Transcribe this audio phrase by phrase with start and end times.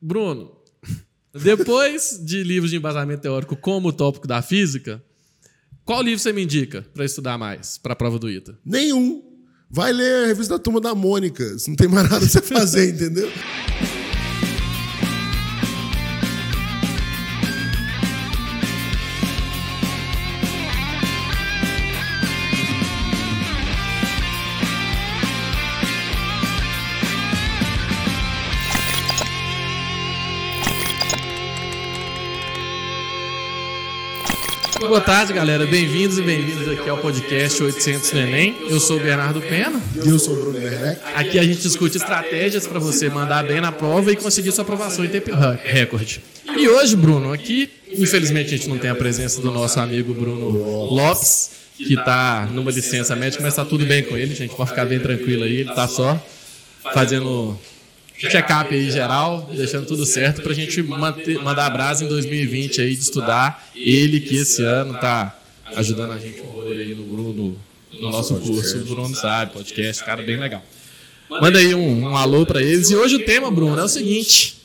[0.00, 0.52] Bruno,
[1.32, 5.02] depois de livros de embasamento teórico como o tópico da física,
[5.84, 8.58] qual livro você me indica para estudar mais para a prova do ITA?
[8.64, 9.22] Nenhum.
[9.70, 11.44] Vai ler a revista da Turma da Mônica.
[11.66, 13.30] Não tem mais nada pra você fazer, entendeu?
[34.88, 35.66] Boa tarde, galera.
[35.66, 38.56] Bem-vindos e bem-vindas aqui ao podcast 800 no Enem.
[38.70, 39.82] Eu sou o Bernardo Pena.
[39.96, 41.00] E eu sou o Bruno Werneck.
[41.12, 45.04] Aqui a gente discute estratégias para você mandar bem na prova e conseguir sua aprovação
[45.04, 45.30] em tempo
[45.64, 46.22] recorde.
[46.56, 47.68] E hoje, Bruno, aqui,
[47.98, 50.50] infelizmente a gente não tem a presença do nosso amigo Bruno
[50.94, 54.54] Lopes, que está numa licença médica, mas está tudo bem com ele, gente.
[54.54, 55.56] Pode ficar bem tranquilo aí.
[55.56, 56.16] Ele está só
[56.94, 57.58] fazendo
[58.18, 62.80] check-up aí geral, deixando tudo certo para a gente manter, mandar a brasa em 2020
[62.80, 63.68] aí de estudar.
[63.74, 65.38] Ele que esse ano tá
[65.76, 67.58] ajudando a gente aí no, Bruno,
[68.00, 68.78] no nosso curso.
[68.78, 70.64] O Bruno sabe, podcast, cara bem legal.
[71.28, 72.90] Manda aí um, um alô para eles.
[72.90, 74.56] E hoje o tema, Bruno, é o seguinte: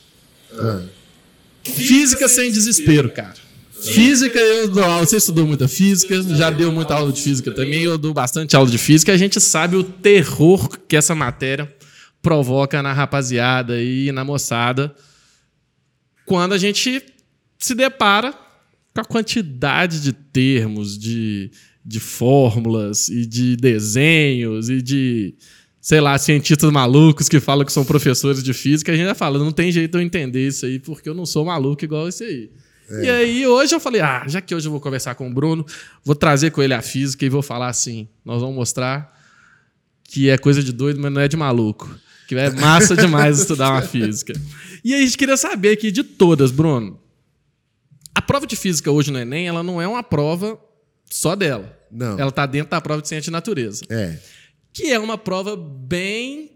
[1.64, 3.34] Física sem desespero, cara.
[3.82, 5.04] Física, eu dou aula.
[5.04, 7.82] Você estudou muita física, já deu muita aula de física também.
[7.82, 9.12] Eu dou bastante aula de física.
[9.12, 11.72] A gente sabe o terror que essa matéria
[12.22, 14.94] provoca na rapaziada e na moçada
[16.24, 17.04] quando a gente
[17.58, 18.32] se depara
[18.94, 21.50] com a quantidade de termos, de,
[21.84, 25.34] de fórmulas e de desenhos e de,
[25.80, 28.92] sei lá, cientistas malucos que falam que são professores de física.
[28.92, 31.26] A gente já fala, não tem jeito de eu entender isso aí porque eu não
[31.26, 32.50] sou maluco igual esse aí.
[32.90, 33.04] É.
[33.04, 35.64] E aí hoje eu falei, ah, já que hoje eu vou conversar com o Bruno,
[36.04, 39.18] vou trazer com ele a física e vou falar assim, nós vamos mostrar
[40.04, 41.88] que é coisa de doido, mas não é de maluco.
[42.26, 44.32] Que é massa demais estudar uma física.
[44.84, 47.00] E a gente queria saber aqui de todas, Bruno.
[48.14, 50.58] A prova de física hoje no Enem, ela não é uma prova
[51.10, 51.78] só dela.
[51.90, 52.18] Não.
[52.18, 53.84] Ela está dentro da prova de ciência de natureza.
[53.88, 54.18] É.
[54.72, 56.52] Que é uma prova bem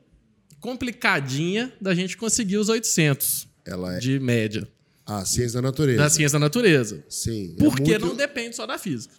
[0.60, 3.98] complicadinha da gente conseguir os 800 ela é...
[3.98, 4.66] de média.
[5.04, 5.98] A ciência da natureza.
[5.98, 7.04] Da ciência da natureza.
[7.08, 7.54] Sim.
[7.58, 8.06] Porque é muito...
[8.06, 9.14] não depende só da física.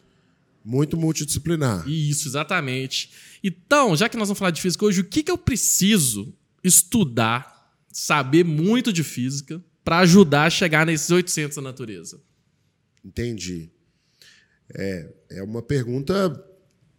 [0.63, 1.87] Muito multidisciplinar.
[1.87, 3.09] Isso, exatamente.
[3.47, 7.71] Então, já que nós vamos falar de física hoje, o que, que eu preciso estudar,
[7.89, 12.19] saber muito de física para ajudar a chegar nesses 800 da natureza?
[13.05, 13.71] Entendi.
[14.75, 16.43] É, é uma pergunta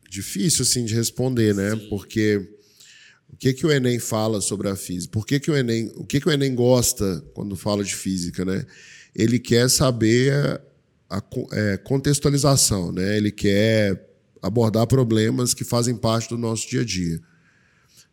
[0.08, 1.76] difícil assim de responder, né?
[1.76, 1.87] Sim.
[1.91, 2.38] Porque
[3.31, 5.12] o que que o Enem fala sobre a física?
[5.12, 8.42] Por que, que o Enem, o que que o Enem gosta quando fala de física,
[8.42, 8.64] né?
[9.14, 10.32] Ele quer saber
[11.10, 11.22] a, a
[11.53, 13.19] é, contextualização, né?
[13.19, 14.07] Ele quer
[14.43, 17.21] abordar problemas que fazem parte do nosso dia a dia.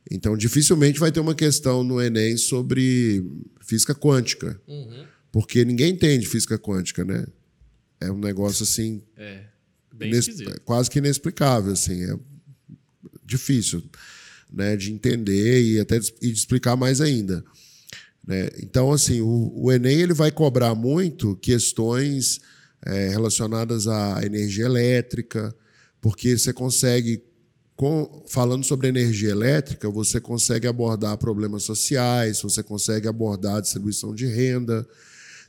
[0.09, 3.25] Então, dificilmente vai ter uma questão no Enem sobre
[3.62, 4.59] física quântica.
[4.68, 5.06] Uhum.
[5.31, 7.25] Porque ninguém entende física quântica, né?
[8.00, 9.02] É um negócio assim.
[9.18, 9.46] É.
[9.94, 10.12] Bem
[10.63, 12.03] quase que inexplicável, assim.
[12.03, 12.18] É
[13.25, 13.84] difícil
[14.52, 17.44] né, de entender e até de, e de explicar mais ainda.
[18.25, 18.50] Né?
[18.59, 22.40] Então, assim, o, o, Enem ele vai cobrar muito questões
[22.86, 25.56] é, relacionadas à energia elétrica,
[26.05, 27.23] porque você consegue
[27.75, 34.27] com, falando sobre energia elétrica, você consegue abordar problemas sociais, você consegue abordar distribuição de
[34.27, 34.88] renda,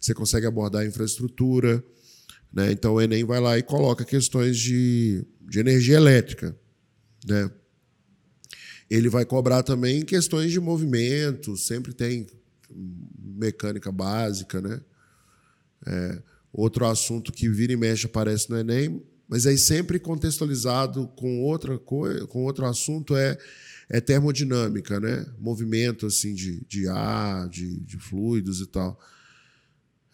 [0.01, 1.85] você consegue abordar a infraestrutura.
[2.51, 2.73] Né?
[2.73, 6.57] Então o Enem vai lá e coloca questões de, de energia elétrica.
[7.27, 7.51] Né?
[8.89, 12.27] Ele vai cobrar também questões de movimento, sempre tem
[13.19, 14.63] mecânica básica.
[14.63, 14.81] Né?
[15.87, 21.43] É, outro assunto que vira e mexe aparece no Enem mas aí sempre contextualizado com
[21.43, 23.37] outra coisa, com outro assunto é
[23.89, 25.25] é termodinâmica, né?
[25.39, 28.99] Movimento assim de, de ar, de, de fluidos e tal.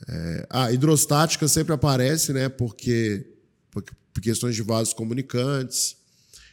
[0.09, 2.49] É, hidrostática sempre aparece, né?
[2.49, 3.27] Porque,
[3.71, 5.97] porque por questões de vasos comunicantes.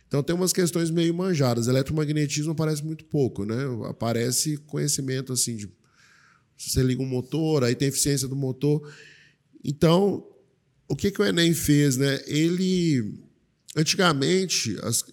[0.08, 1.68] Então tem umas questões meio manjadas.
[1.68, 3.58] Eletromagnetismo aparece muito pouco, né?
[3.90, 5.70] Aparece conhecimento assim de
[6.58, 8.92] você liga um motor, aí tem eficiência do motor.
[9.64, 10.26] Então
[10.90, 11.96] o que, que o Enem fez?
[11.96, 12.22] Né?
[12.26, 13.14] Ele,
[13.76, 15.06] antigamente, as,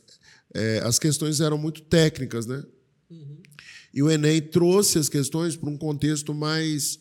[0.54, 2.64] é, as questões eram muito técnicas, né?
[3.10, 3.42] Uhum.
[3.92, 6.98] E o Enem trouxe as questões para um contexto mais,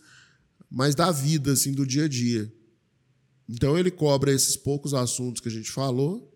[0.70, 2.52] mais da vida, assim, do dia a dia.
[3.48, 6.32] Então ele cobra esses poucos assuntos que a gente falou.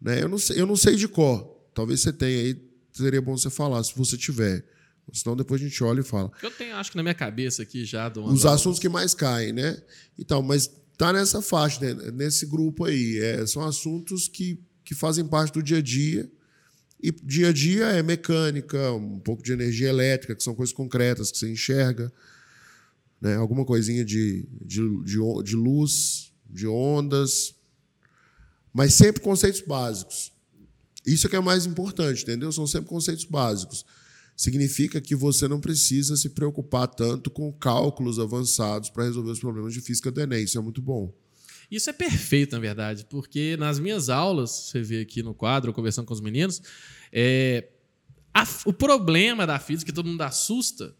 [0.00, 0.22] Né?
[0.22, 1.44] Eu, não sei, eu não sei de cor.
[1.72, 4.64] Talvez você tenha aí, seria bom você falar, se você tiver.
[5.12, 6.32] Senão depois a gente olha e fala.
[6.42, 8.10] Eu tenho, acho que na minha cabeça aqui já.
[8.16, 9.80] Os assuntos que mais caem, né?
[10.18, 12.10] Então, mas está nessa faixa, né?
[12.10, 13.18] nesse grupo aí.
[13.18, 16.28] É, são assuntos que, que fazem parte do dia a dia.
[17.00, 21.30] E dia a dia é mecânica, um pouco de energia elétrica, que são coisas concretas
[21.30, 22.10] que você enxerga.
[23.20, 23.36] né?
[23.36, 27.54] alguma coisinha de, de, de, de luz, de ondas,
[28.72, 30.32] mas sempre conceitos básicos.
[31.06, 32.50] Isso é que é mais importante, entendeu?
[32.50, 33.84] São sempre conceitos básicos.
[34.36, 39.72] Significa que você não precisa se preocupar tanto com cálculos avançados para resolver os problemas
[39.72, 40.44] de física do Enem.
[40.44, 41.12] Isso é muito bom.
[41.70, 46.06] Isso é perfeito, na verdade, porque nas minhas aulas, você vê aqui no quadro, conversando
[46.06, 46.62] com os meninos,
[47.10, 47.68] é,
[48.32, 50.94] a, o problema da física que todo mundo assusta.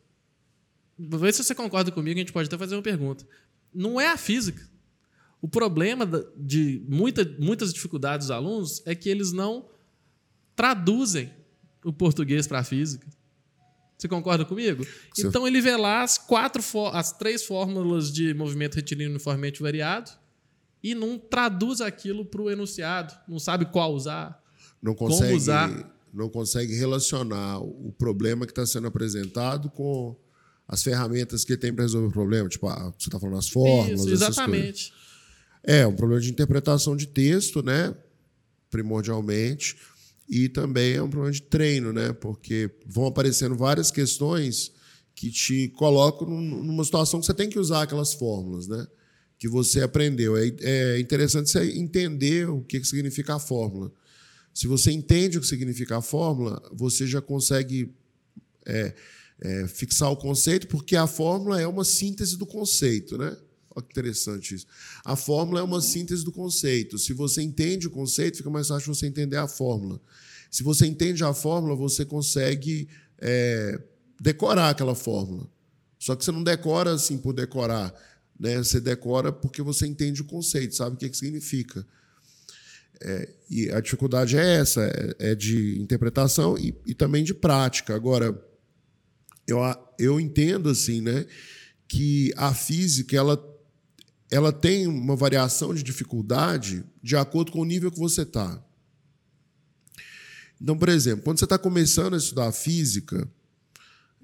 [0.98, 3.26] Ver se você concorda comigo, a gente pode até fazer uma pergunta.
[3.72, 4.66] Não é a física.
[5.42, 6.06] O problema
[6.36, 9.68] de muita, muitas dificuldades dos alunos é que eles não
[10.56, 11.30] traduzem
[11.84, 13.06] o português para a física.
[13.96, 14.86] Você concorda comigo?
[15.14, 15.26] Você...
[15.26, 16.62] Então ele vê lá as quatro,
[16.92, 20.10] as três fórmulas de movimento retilíneo uniformemente variado
[20.82, 24.40] e não traduz aquilo para o enunciado, não sabe qual usar,
[24.82, 25.96] não consegue, como usar.
[26.12, 30.16] Não consegue relacionar o problema que está sendo apresentado com
[30.68, 32.48] as ferramentas que tem para resolver o problema.
[32.48, 34.00] Tipo, ah, você está falando as fórmulas.
[34.00, 34.92] Isso, exatamente.
[35.62, 37.94] É, um problema de interpretação de texto, né?
[38.70, 39.76] Primordialmente.
[40.28, 42.12] E também é um problema de treino, né?
[42.12, 44.72] Porque vão aparecendo várias questões
[45.14, 48.86] que te colocam numa situação que você tem que usar aquelas fórmulas, né?
[49.38, 50.36] Que você aprendeu.
[50.36, 53.92] É, é interessante você entender o que significa a fórmula.
[54.52, 57.94] Se você entende o que significa a fórmula, você já consegue
[58.66, 58.94] é,
[59.40, 63.36] é, fixar o conceito, porque a fórmula é uma síntese do conceito, né?
[63.76, 64.66] Olha que interessante isso.
[65.04, 66.98] A fórmula é uma síntese do conceito.
[66.98, 70.00] Se você entende o conceito, fica mais fácil você entender a fórmula.
[70.50, 72.88] Se você entende a fórmula, você consegue
[73.18, 73.78] é,
[74.18, 75.46] decorar aquela fórmula.
[75.98, 77.94] Só que você não decora assim por decorar.
[78.40, 78.56] Né?
[78.56, 81.86] Você decora porque você entende o conceito, sabe o que, que significa.
[82.98, 87.94] É, e a dificuldade é essa, é, é de interpretação e, e, também de prática.
[87.94, 88.42] Agora,
[89.46, 89.58] eu,
[89.98, 91.26] eu entendo assim, né,
[91.86, 93.36] que a física ela
[94.30, 98.62] ela tem uma variação de dificuldade de acordo com o nível que você está.
[100.60, 103.28] Então, por exemplo, quando você está começando a estudar física,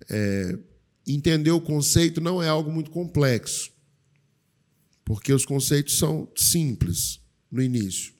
[0.09, 0.59] é,
[1.07, 3.71] entender o conceito não é algo muito complexo,
[5.05, 7.21] porque os conceitos são simples
[7.51, 8.13] no início.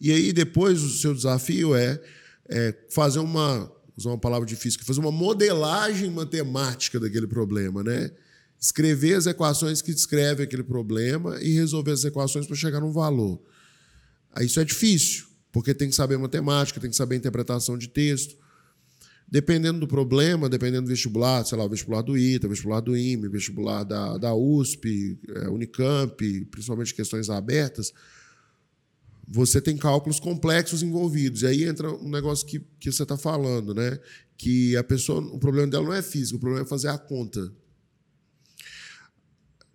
[0.00, 2.02] E aí, depois, o seu desafio é,
[2.48, 8.10] é fazer uma, usar uma palavra de física, fazer uma modelagem matemática daquele problema, né?
[8.64, 13.38] Escrever as equações que descrevem aquele problema e resolver as equações para chegar num valor.
[14.32, 18.34] Aí isso é difícil, porque tem que saber matemática, tem que saber interpretação de texto.
[19.28, 22.96] Dependendo do problema, dependendo do vestibular, sei lá, o vestibular do ITA, o vestibular do
[22.96, 27.92] IME, vestibular da, da USP, é, Unicamp, principalmente questões abertas,
[29.28, 31.42] você tem cálculos complexos envolvidos.
[31.42, 34.00] E aí entra um negócio que, que você está falando, né?
[34.38, 37.52] Que a pessoa, o problema dela não é físico, o problema é fazer a conta.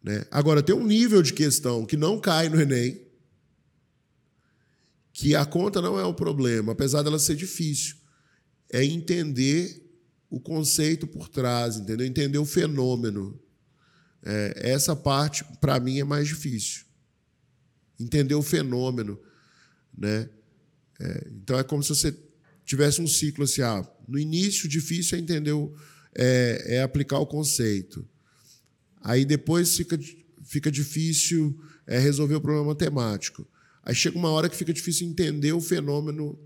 [0.03, 0.25] Né?
[0.31, 3.01] Agora, tem um nível de questão que não cai no Enem,
[5.11, 7.97] que a conta não é o problema, apesar dela ser difícil.
[8.71, 9.85] É entender
[10.29, 12.05] o conceito por trás, entendeu?
[12.05, 13.37] Entender o fenômeno.
[14.23, 16.85] É, essa parte, para mim, é mais difícil.
[17.99, 19.19] Entender o fenômeno.
[19.97, 20.29] Né?
[20.99, 22.15] É, então, é como se você
[22.63, 25.75] tivesse um ciclo assim: ah, no início, difícil é entender, o,
[26.15, 28.07] é, é aplicar o conceito.
[29.01, 29.99] Aí depois fica,
[30.43, 33.47] fica difícil é, resolver o problema matemático.
[33.83, 36.37] Aí chega uma hora que fica difícil entender o fenômeno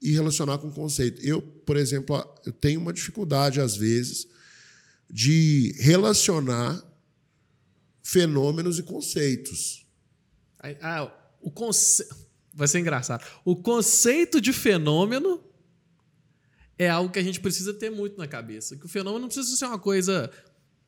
[0.00, 1.20] e relacionar com o conceito.
[1.22, 4.28] Eu, por exemplo, eu tenho uma dificuldade, às vezes,
[5.10, 6.84] de relacionar
[8.02, 9.86] fenômenos e conceitos.
[10.80, 12.06] Ah, o conce...
[12.54, 13.24] Vai ser engraçado.
[13.44, 15.44] O conceito de fenômeno
[16.78, 18.76] é algo que a gente precisa ter muito na cabeça.
[18.76, 20.30] Que o fenômeno não precisa ser uma coisa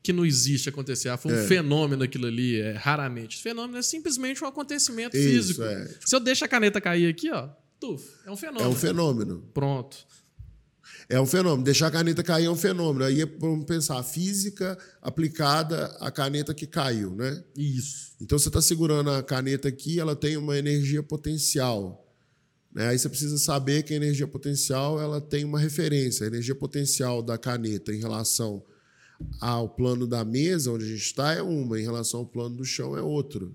[0.03, 1.09] que não existe acontecer.
[1.09, 1.47] Ah, foi um é.
[1.47, 3.41] fenômeno aquilo ali, é, raramente.
[3.43, 5.63] Fenômeno é simplesmente um acontecimento Isso, físico.
[5.63, 5.89] É.
[6.05, 8.65] Se eu deixo a caneta cair aqui, ó, tuf, é um fenômeno.
[8.65, 9.51] É um fenômeno.
[9.53, 10.07] Pronto.
[11.09, 11.65] É um fenômeno.
[11.65, 13.05] Deixar a caneta cair é um fenômeno.
[13.05, 17.43] Aí vamos pensar, a física aplicada à caneta que caiu, né?
[17.57, 18.13] Isso.
[18.21, 22.07] Então você está segurando a caneta aqui, ela tem uma energia potencial.
[22.73, 22.89] Né?
[22.89, 26.25] Aí você precisa saber que a energia potencial ela tem uma referência.
[26.25, 28.63] A energia potencial da caneta em relação
[29.41, 32.65] ao plano da mesa onde a gente está é uma, em relação ao plano do
[32.65, 33.55] chão é outro.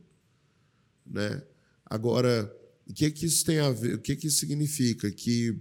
[1.06, 1.42] Né?
[1.86, 2.52] Agora,
[2.88, 3.96] o que, que isso tem a ver?
[3.96, 5.12] O que, que isso significa?
[5.12, 5.58] Que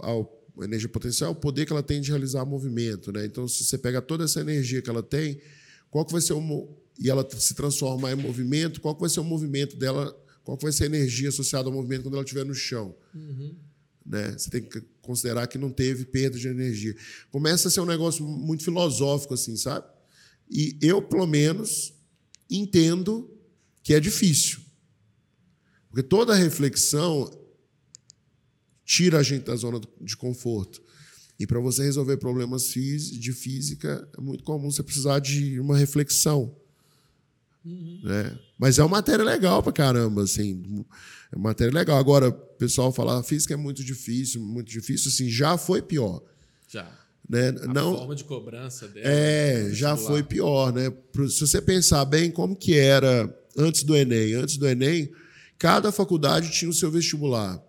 [0.00, 3.12] a energia potencial é o poder que ela tem de realizar movimento.
[3.12, 3.26] Né?
[3.26, 5.40] Então, se você pega toda essa energia que ela tem,
[5.90, 9.20] qual que vai ser o e ela se transformar em movimento, qual que vai ser
[9.20, 12.44] o movimento dela, qual que vai ser a energia associada ao movimento quando ela estiver
[12.44, 12.94] no chão?
[13.14, 13.56] Uhum.
[14.04, 14.32] Né?
[14.32, 16.94] Você tem que considerar que não teve perda de energia.
[17.30, 19.86] Começa a ser um negócio muito filosófico, assim, sabe?
[20.50, 21.94] E eu, pelo menos,
[22.50, 23.30] entendo
[23.82, 24.60] que é difícil.
[25.88, 27.30] Porque toda reflexão
[28.84, 30.82] tira a gente da zona de conforto.
[31.38, 36.56] E para você resolver problemas de física, é muito comum você precisar de uma reflexão.
[37.64, 38.00] Uhum.
[38.02, 38.38] Né?
[38.58, 40.84] Mas é uma matéria legal para caramba, assim.
[41.32, 41.98] É uma matéria legal.
[41.98, 45.80] Agora, o pessoal fala, a ah, física é muito difícil, muito difícil, assim, já foi
[45.80, 46.22] pior.
[46.68, 46.90] Já.
[47.28, 47.48] Né?
[47.48, 49.06] A Não, forma de cobrança dela.
[49.06, 50.92] É, já foi pior, né?
[51.28, 55.12] Se você pensar bem como que era antes do Enem, antes do Enem,
[55.58, 57.62] cada faculdade tinha o seu vestibular.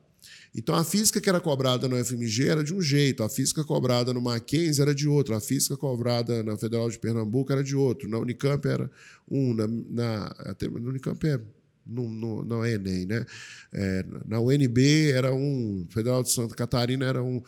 [0.56, 4.14] Então a física que era cobrada na UFMG era de um jeito, a física cobrada
[4.14, 8.08] no Mackenzie era de outro, a física cobrada na Federal de Pernambuco era de outro,
[8.08, 8.90] na Unicamp era
[9.30, 11.40] um, na, na até no Unicamp é
[11.86, 13.26] no, no, não é Enem, né?
[13.74, 17.42] É, na UNB era um, Federal de Santa Catarina era um.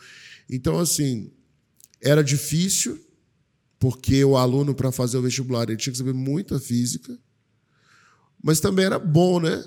[0.48, 1.30] Então, assim,
[2.02, 3.00] era difícil,
[3.78, 7.18] porque o aluno, para fazer o vestibular, ele tinha que saber muita física,
[8.42, 9.64] mas também era bom, né?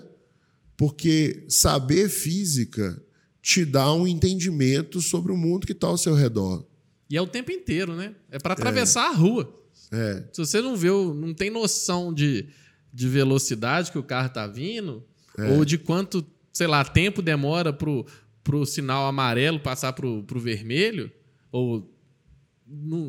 [0.78, 3.02] Porque saber física
[3.50, 6.64] te dá um entendimento sobre o mundo que está ao seu redor.
[7.10, 8.14] E é o tempo inteiro, né?
[8.30, 9.08] É para atravessar é.
[9.08, 9.52] a rua.
[9.92, 10.24] É.
[10.32, 12.48] Se você não vê, não tem noção de,
[12.94, 15.04] de velocidade que o carro está vindo,
[15.36, 15.50] é.
[15.50, 21.12] ou de quanto, sei lá, tempo demora para o sinal amarelo passar para o vermelho,
[21.52, 21.92] ou,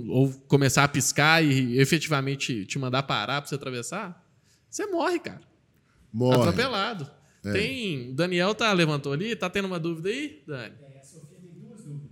[0.08, 4.26] ou começar a piscar e efetivamente te mandar parar para você atravessar,
[4.70, 5.42] você morre, cara.
[6.10, 6.40] Morre.
[6.40, 7.19] Atropelado.
[7.44, 7.52] É.
[7.52, 8.14] Tem.
[8.14, 10.74] Daniel tá, levantou ali, tá tendo uma dúvida aí, Dani?
[10.76, 12.10] Tem, a Sofia tem duas dúvidas.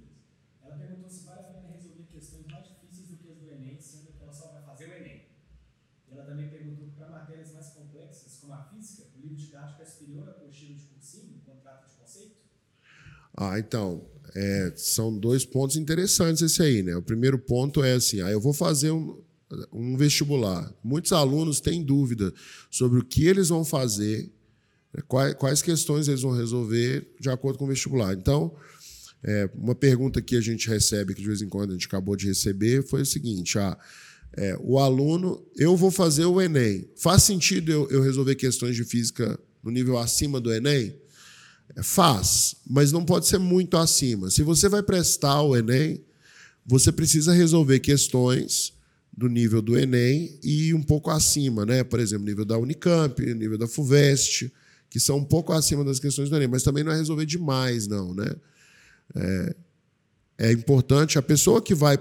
[0.64, 3.78] Ela perguntou se vale a pena resolver questões mais difíceis do que as do Enem,
[3.80, 5.22] sendo que ela só vai fazer o Enem.
[6.08, 9.82] E ela também perguntou que para matérias mais complexas, como a física, o livro didático
[9.82, 12.36] é superior à apostila de cursinho, contrato de conceito?
[13.36, 14.08] Ah, então.
[14.34, 16.94] É, são dois pontos interessantes esse aí, né?
[16.94, 19.22] O primeiro ponto é assim, ah, eu vou fazer um,
[19.72, 20.72] um vestibular.
[20.84, 22.32] Muitos alunos têm dúvida
[22.70, 24.30] sobre o que eles vão fazer
[25.06, 28.14] Quais, quais questões eles vão resolver de acordo com o vestibular.
[28.14, 28.54] Então,
[29.22, 32.16] é, uma pergunta que a gente recebe, que de vez em quando a gente acabou
[32.16, 33.76] de receber, foi o seguinte: ah,
[34.36, 36.88] é, o aluno, eu vou fazer o Enem.
[36.96, 40.94] Faz sentido eu, eu resolver questões de física no nível acima do Enem?
[41.76, 44.30] É, faz, mas não pode ser muito acima.
[44.30, 46.04] Se você vai prestar o Enem,
[46.64, 48.72] você precisa resolver questões
[49.16, 51.82] do nível do Enem e um pouco acima, né?
[51.82, 54.52] Por exemplo, nível da Unicamp, nível da FUVEST
[54.90, 57.86] que são um pouco acima das questões do Enem, mas também não é resolver demais,
[57.86, 58.14] não.
[58.14, 58.30] Né?
[59.14, 59.56] É,
[60.38, 61.98] é importante a pessoa que vai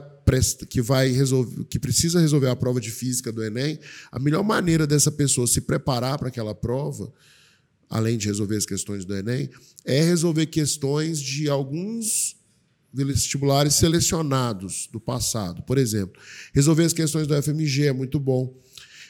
[0.67, 3.79] que vai resolver, que precisa resolver a prova de física do Enem,
[4.11, 7.13] a melhor maneira dessa pessoa se preparar para aquela prova,
[7.89, 9.49] além de resolver as questões do Enem,
[9.85, 12.35] é resolver questões de alguns
[12.93, 15.63] vestibulares selecionados do passado.
[15.63, 16.21] Por exemplo,
[16.53, 18.53] resolver as questões do FMG é muito bom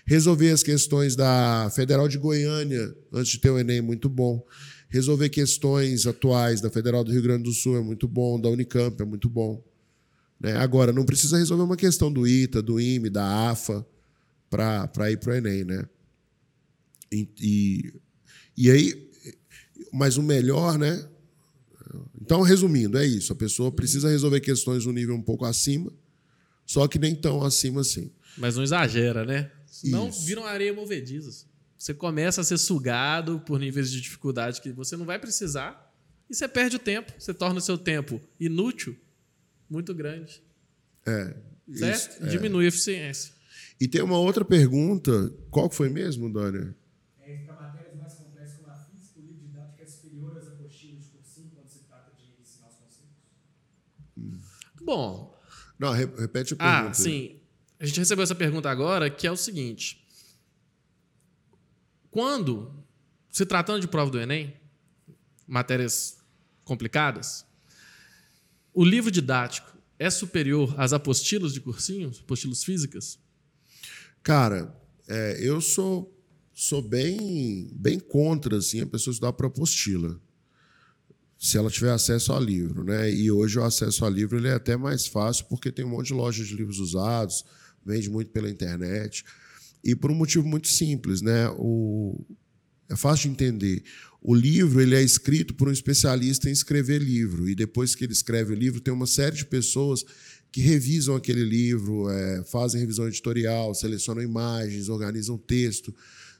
[0.07, 4.41] Resolver as questões da Federal de Goiânia, antes de ter o Enem, muito bom.
[4.87, 9.01] Resolver questões atuais da Federal do Rio Grande do Sul é muito bom, da Unicamp
[9.01, 9.61] é muito bom.
[10.39, 10.55] Né?
[10.55, 13.85] Agora, não precisa resolver uma questão do ITA, do IME, da AFA,
[14.49, 15.65] para ir para o Enem.
[15.65, 15.85] Né?
[17.11, 17.93] E, e,
[18.55, 19.11] e aí,
[19.91, 21.05] mas o melhor, né?
[22.21, 23.33] Então, resumindo, é isso.
[23.33, 25.91] A pessoa precisa resolver questões um nível um pouco acima,
[26.65, 28.09] só que nem tão acima assim.
[28.37, 29.51] Mas não exagera, né?
[29.77, 30.25] Senão Isso.
[30.25, 31.45] viram areia movediza.
[31.77, 35.95] Você começa a ser sugado por níveis de dificuldade que você não vai precisar
[36.27, 37.13] e você perde o tempo.
[37.15, 38.97] Você torna o seu tempo inútil
[39.69, 40.41] muito grande.
[41.05, 41.37] É.
[41.71, 42.11] Certo?
[42.11, 42.27] Isso, é.
[42.27, 43.31] Diminui a eficiência.
[43.79, 45.31] E tem uma outra pergunta.
[45.51, 46.75] Qual foi mesmo, Dória?
[47.21, 51.03] É, para matérias mais complexas como a física, o livro didático é superior às apostilas
[51.03, 53.13] de cursinho quando se trata de ensinar os conceitos?
[54.81, 55.39] Bom.
[55.77, 56.89] Não, repete a pergunta.
[56.89, 57.39] Ah, sim.
[57.79, 60.03] A gente recebeu essa pergunta agora, que é o seguinte:
[62.09, 62.73] quando
[63.29, 64.53] se tratando de prova do Enem,
[65.47, 66.17] matérias
[66.63, 67.45] complicadas,
[68.73, 73.19] o livro didático é superior às apostilas de cursinho, apostilas físicas?
[74.23, 74.75] Cara,
[75.07, 76.13] é, eu sou
[76.53, 80.19] sou bem bem contra assim a pessoa estudar por apostila
[81.37, 83.11] se ela tiver acesso ao livro, né?
[83.13, 86.07] E hoje o acesso ao livro ele é até mais fácil porque tem um monte
[86.07, 87.45] de lojas de livros usados,
[87.87, 89.23] vende muito pela internet.
[89.83, 91.49] E por um motivo muito simples, né?
[91.57, 92.19] O,
[92.89, 93.83] é fácil de entender.
[94.21, 97.47] O livro ele é escrito por um especialista em escrever livro.
[97.49, 100.05] E depois que ele escreve o livro, tem uma série de pessoas
[100.51, 105.93] que revisam aquele livro, é, fazem revisão editorial, selecionam imagens, organizam texto.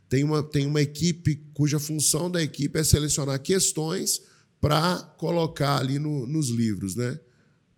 [0.09, 4.21] Tem uma, tem uma equipe cuja função da equipe é selecionar questões
[4.59, 7.19] para colocar ali no, nos livros, né?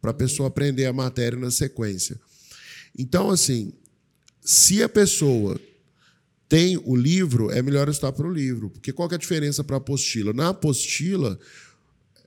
[0.01, 2.19] para a pessoa aprender a matéria na sequência.
[2.97, 3.73] Então, assim,
[4.41, 5.59] se a pessoa
[6.49, 8.71] tem o livro, é melhor estudar para o livro.
[8.71, 10.33] Porque qual é a diferença para a apostila?
[10.33, 11.39] Na apostila,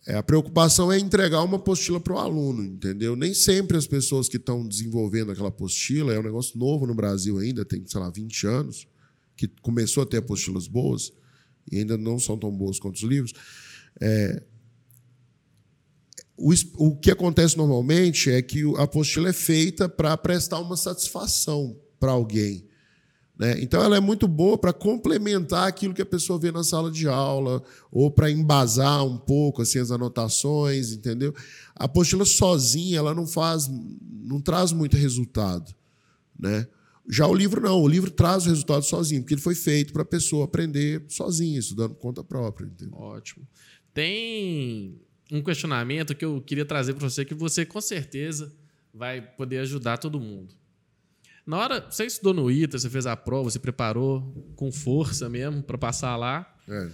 [0.06, 3.16] é, a preocupação é entregar uma apostila para o aluno, entendeu?
[3.16, 7.38] Nem sempre as pessoas que estão desenvolvendo aquela apostila, é um negócio novo no Brasil
[7.38, 8.86] ainda, tem, sei lá, 20 anos,
[9.36, 11.12] que começou a ter apostilas boas,
[11.70, 13.32] e ainda não são tão boas quanto os livros.
[14.00, 14.42] É,
[16.42, 16.52] o,
[16.88, 22.10] o que acontece normalmente é que a apostila é feita para prestar uma satisfação para
[22.10, 22.66] alguém.
[23.38, 23.60] Né?
[23.60, 27.06] Então, ela é muito boa para complementar aquilo que a pessoa vê na sala de
[27.06, 31.32] aula, ou para embasar um pouco assim, as anotações, entendeu?
[31.76, 33.70] A apostila sozinha ela não faz,
[34.10, 35.72] não traz muito resultado.
[36.36, 36.66] Né?
[37.08, 40.02] Já o livro não, o livro traz o resultado sozinho, porque ele foi feito para
[40.02, 42.66] a pessoa aprender sozinha, estudando por conta própria.
[42.66, 42.98] Entendeu?
[42.98, 43.46] Ótimo.
[43.94, 45.00] Tem
[45.32, 48.54] um questionamento que eu queria trazer para você, que você com certeza
[48.92, 50.54] vai poder ajudar todo mundo.
[51.46, 55.62] Na hora, você estudou no ITA, você fez a prova, você preparou com força mesmo
[55.62, 56.54] para passar lá.
[56.68, 56.90] É.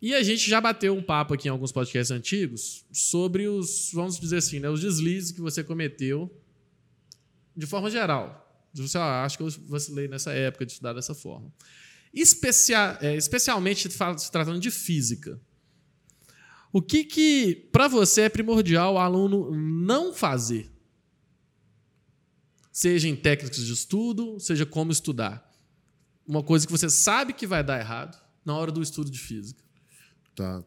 [0.00, 4.20] E a gente já bateu um papo aqui em alguns podcasts antigos sobre os, vamos
[4.20, 6.32] dizer assim, né, os deslizes que você cometeu
[7.56, 8.46] de forma geral.
[8.72, 11.52] Você, ah, acho que eu vacilei nessa época de estudar dessa forma.
[12.14, 15.40] Especia, é, especialmente se tratando de física.
[16.72, 20.70] O que, que para você é primordial o aluno não fazer?
[22.70, 25.48] Seja em técnicas de estudo, seja como estudar.
[26.26, 29.62] Uma coisa que você sabe que vai dar errado na hora do estudo de física.
[30.34, 30.62] Tá.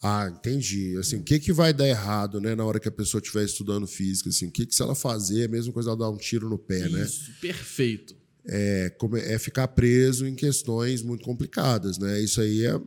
[0.00, 0.96] Ah, entendi.
[0.96, 3.86] Assim, o que, que vai dar errado, né, na hora que a pessoa estiver estudando
[3.86, 4.30] física?
[4.30, 6.48] Assim, o que, que se ela fazer, é a mesma coisa ela dar um tiro
[6.48, 7.02] no pé, Isso, né?
[7.04, 8.16] Isso, perfeito.
[8.46, 8.96] É,
[9.26, 12.20] é ficar preso em questões muito complicadas, né?
[12.20, 12.80] Isso aí é,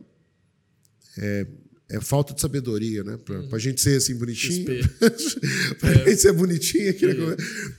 [1.18, 1.46] é
[1.92, 3.18] é falta de sabedoria, né?
[3.18, 3.48] Pra, uhum.
[3.48, 4.64] pra gente ser assim bonitinho.
[5.78, 6.04] pra é.
[6.06, 6.88] gente ser bonitinho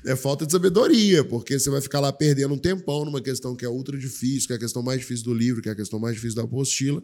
[0.05, 0.11] é.
[0.11, 3.65] é falta de sabedoria, porque você vai ficar lá perdendo um tempão numa questão que
[3.65, 5.99] é ultra difícil, que é a questão mais difícil do livro, que é a questão
[5.99, 7.01] mais difícil da apostila.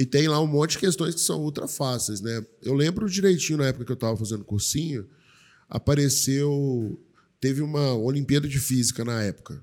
[0.00, 2.44] E tem lá um monte de questões que são ultra fáceis, né?
[2.60, 5.06] Eu lembro direitinho na época que eu estava fazendo cursinho,
[5.68, 7.00] apareceu.
[7.40, 9.62] Teve uma Olimpíada de Física na época.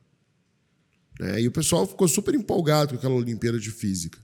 [1.19, 1.41] Né?
[1.41, 4.17] E o pessoal ficou super empolgado com aquela Olimpíada de Física.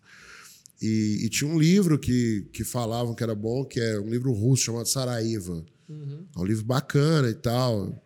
[0.83, 4.33] E, e, tinha um livro que, que falavam que era bom, que é um livro
[4.33, 5.65] russo chamado Saraiva.
[5.87, 6.27] Uhum.
[6.35, 8.05] É um livro bacana e tal.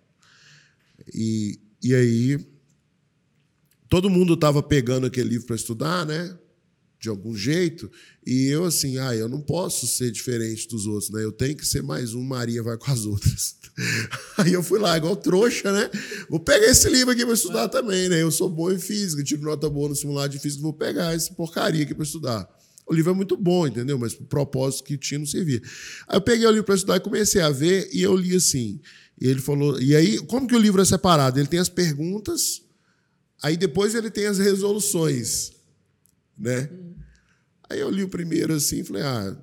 [1.12, 2.38] E, e aí,
[3.90, 6.38] todo mundo estava pegando aquele livro para estudar, né?
[7.00, 7.90] De algum jeito.
[8.24, 11.24] E eu, assim, ah, eu não posso ser diferente dos outros, né?
[11.24, 13.56] Eu tenho que ser mais um, Maria vai com as outras.
[14.38, 15.90] Aí eu fui lá, igual trouxa, né?
[16.30, 17.68] Vou pegar esse livro aqui para estudar é.
[17.70, 18.22] também, né?
[18.22, 21.34] Eu sou bom em física, tiro nota boa no simulado de física, vou pegar essa
[21.34, 22.57] porcaria aqui para estudar.
[22.88, 24.00] O livro é muito bom, entendeu?
[24.00, 25.62] Mas o propósito que tinha não servia.
[26.08, 28.80] Aí eu peguei o livro para estudar e comecei a ver e eu li assim.
[29.19, 29.80] E ele falou.
[29.82, 31.39] E aí, como que o livro é separado?
[31.39, 32.62] Ele tem as perguntas,
[33.43, 35.52] aí depois ele tem as resoluções,
[36.38, 36.69] né?
[36.71, 36.93] Hum.
[37.69, 39.36] Aí eu li o primeiro assim e falei: ah,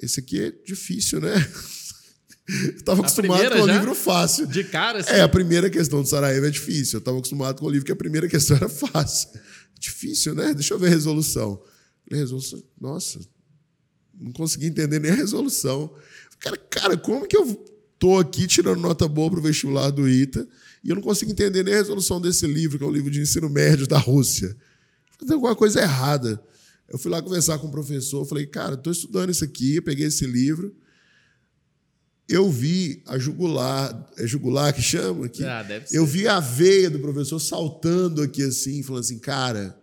[0.00, 1.34] esse aqui é difícil, né?
[2.76, 4.46] Estava acostumado com o livro fácil.
[4.46, 5.10] De cara, assim.
[5.10, 6.98] É, a primeira questão do Saraiva é difícil.
[6.98, 9.30] Eu estava acostumado com o livro que a primeira questão era fácil.
[9.78, 10.52] Difícil, né?
[10.52, 11.62] Deixa eu ver a resolução.
[12.10, 13.20] Resolução, nossa,
[14.20, 15.92] não consegui entender nem a resolução.
[16.38, 17.54] Cara, cara, como que eu
[17.98, 20.46] tô aqui tirando nota boa para o vestibular do ITA
[20.82, 23.20] e eu não consigo entender nem a resolução desse livro, que é um livro de
[23.20, 24.54] ensino médio da Rússia?
[25.18, 26.42] Tem alguma coisa errada.
[26.88, 30.26] Eu fui lá conversar com o professor, falei, cara, estou estudando isso aqui, peguei esse
[30.26, 30.74] livro.
[32.28, 35.44] Eu vi a jugular, é jugular que chama aqui?
[35.44, 35.66] Ah.
[35.90, 39.78] Eu vi a veia do professor saltando aqui assim, falando assim, cara,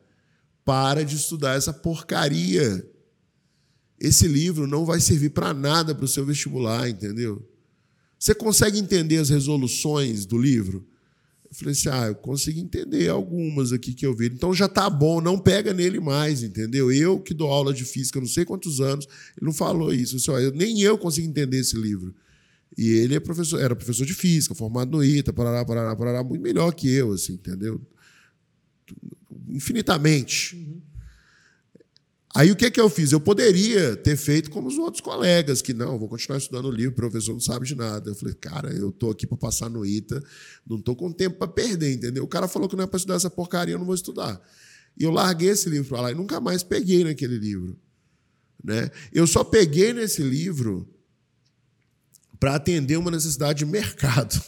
[0.71, 2.89] para de estudar essa porcaria.
[3.99, 7.45] Esse livro não vai servir para nada para o seu vestibular, entendeu?
[8.17, 10.87] Você consegue entender as resoluções do livro?
[11.49, 14.27] Eu falei assim: ah, eu consigo entender algumas aqui que eu vi.
[14.27, 16.89] Então já tá bom, não pega nele mais, entendeu?
[16.89, 19.05] Eu que dou aula de física não sei quantos anos,
[19.35, 20.15] ele não falou isso.
[20.15, 22.15] Assim, nem eu consigo entender esse livro.
[22.77, 26.41] E ele é professor, era professor de física, formado no ITA, parará, parará, parará, muito
[26.41, 27.81] melhor que eu, assim, entendeu?
[29.51, 30.55] Infinitamente.
[30.55, 30.81] Uhum.
[32.33, 33.11] Aí o que, que eu fiz?
[33.11, 36.93] Eu poderia ter feito como os outros colegas, que não, vou continuar estudando o livro,
[36.93, 38.09] o professor não sabe de nada.
[38.09, 40.23] Eu falei, cara, eu tô aqui para passar no ITA,
[40.65, 42.23] não tô com tempo para perder, entendeu?
[42.23, 44.41] O cara falou que não é para estudar essa porcaria, eu não vou estudar.
[44.97, 47.77] E eu larguei esse livro para lá e nunca mais peguei naquele livro.
[48.63, 48.89] Né?
[49.11, 50.87] Eu só peguei nesse livro
[52.39, 54.41] para atender uma necessidade de mercado.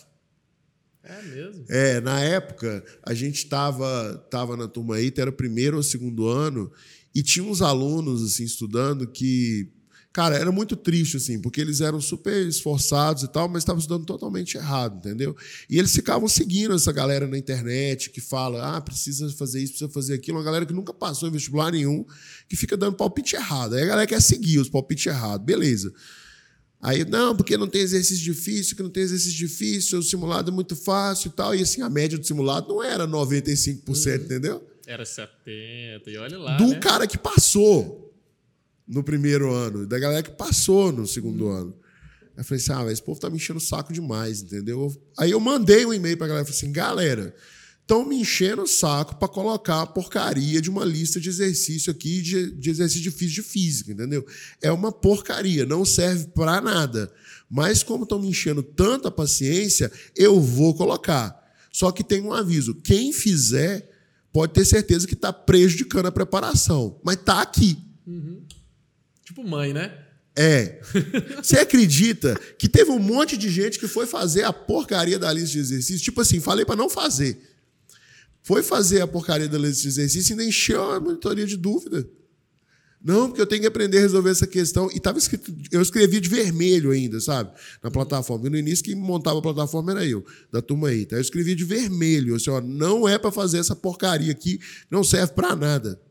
[1.04, 1.66] É mesmo?
[1.70, 6.72] É, na época, a gente estava tava na turma aí, era primeiro ou segundo ano,
[7.14, 9.70] e tinha uns alunos assim estudando que
[10.14, 14.06] Cara, era muito triste, assim, porque eles eram super esforçados e tal, mas estavam estudando
[14.06, 15.36] totalmente errado, entendeu?
[15.68, 19.90] E eles ficavam seguindo essa galera na internet que fala, ah, precisa fazer isso, precisa
[19.90, 20.38] fazer aquilo.
[20.38, 22.06] Uma galera que nunca passou em vestibular nenhum,
[22.48, 23.74] que fica dando palpite errado.
[23.74, 25.44] Aí a galera quer seguir os palpites errados.
[25.44, 25.92] Beleza.
[26.84, 30.54] Aí, não, porque não tem exercício difícil, que não tem exercício difícil, o simulado é
[30.54, 31.56] muito fácil e tal.
[31.56, 34.26] E assim, a média do simulado não era 95%, uhum.
[34.26, 34.68] entendeu?
[34.86, 35.30] Era 70%,
[36.08, 36.58] e olha lá.
[36.58, 36.80] Do né?
[36.80, 38.14] cara que passou
[38.86, 41.56] no primeiro ano, da galera que passou no segundo uhum.
[41.56, 41.76] ano.
[42.36, 44.94] Eu falei assim: ah, esse povo tá me enchendo o saco demais, entendeu?
[45.18, 47.34] Aí eu mandei um e-mail pra galera e falei assim: galera,
[47.84, 52.22] estão me enchendo o saco para colocar a porcaria de uma lista de exercício aqui,
[52.22, 54.26] de, de exercício difícil de física, entendeu?
[54.62, 57.12] É uma porcaria, não serve para nada.
[57.50, 61.40] Mas como estão me enchendo tanta paciência, eu vou colocar.
[61.72, 63.90] Só que tem um aviso: quem fizer
[64.32, 67.78] pode ter certeza que está prejudicando a preparação, mas está aqui.
[68.08, 68.42] Uhum.
[69.26, 70.00] Tipo mãe, né?
[70.36, 70.82] É.
[71.44, 75.52] Você acredita que teve um monte de gente que foi fazer a porcaria da lista
[75.52, 76.02] de exercícios?
[76.02, 77.53] Tipo assim, falei para não fazer.
[78.44, 82.08] Foi fazer a porcaria da lista de exercícios e ainda encheu a monitoria de dúvida.
[83.02, 84.90] Não, porque eu tenho que aprender a resolver essa questão.
[84.92, 87.52] E estava escrito, eu escrevi de vermelho ainda, sabe?
[87.82, 88.48] Na plataforma.
[88.48, 91.02] E no início, quem montava a plataforma era eu, da turma aí.
[91.02, 92.36] Então eu escrevi de vermelho.
[92.36, 96.02] Assim, ó, não é para fazer essa porcaria aqui, não serve para nada.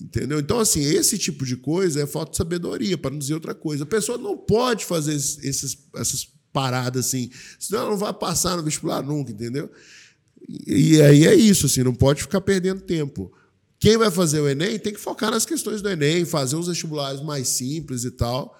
[0.00, 0.38] Entendeu?
[0.40, 3.84] Então, assim, esse tipo de coisa é falta de sabedoria, para não dizer outra coisa.
[3.84, 8.62] A pessoa não pode fazer esses, essas paradas assim, senão ela não vai passar no
[8.62, 9.70] vestibular nunca, entendeu?
[10.48, 13.32] E, aí é isso, assim, não pode ficar perdendo tempo.
[13.78, 17.20] Quem vai fazer o Enem tem que focar nas questões do Enem, fazer uns vestibulares
[17.20, 18.56] mais simples e tal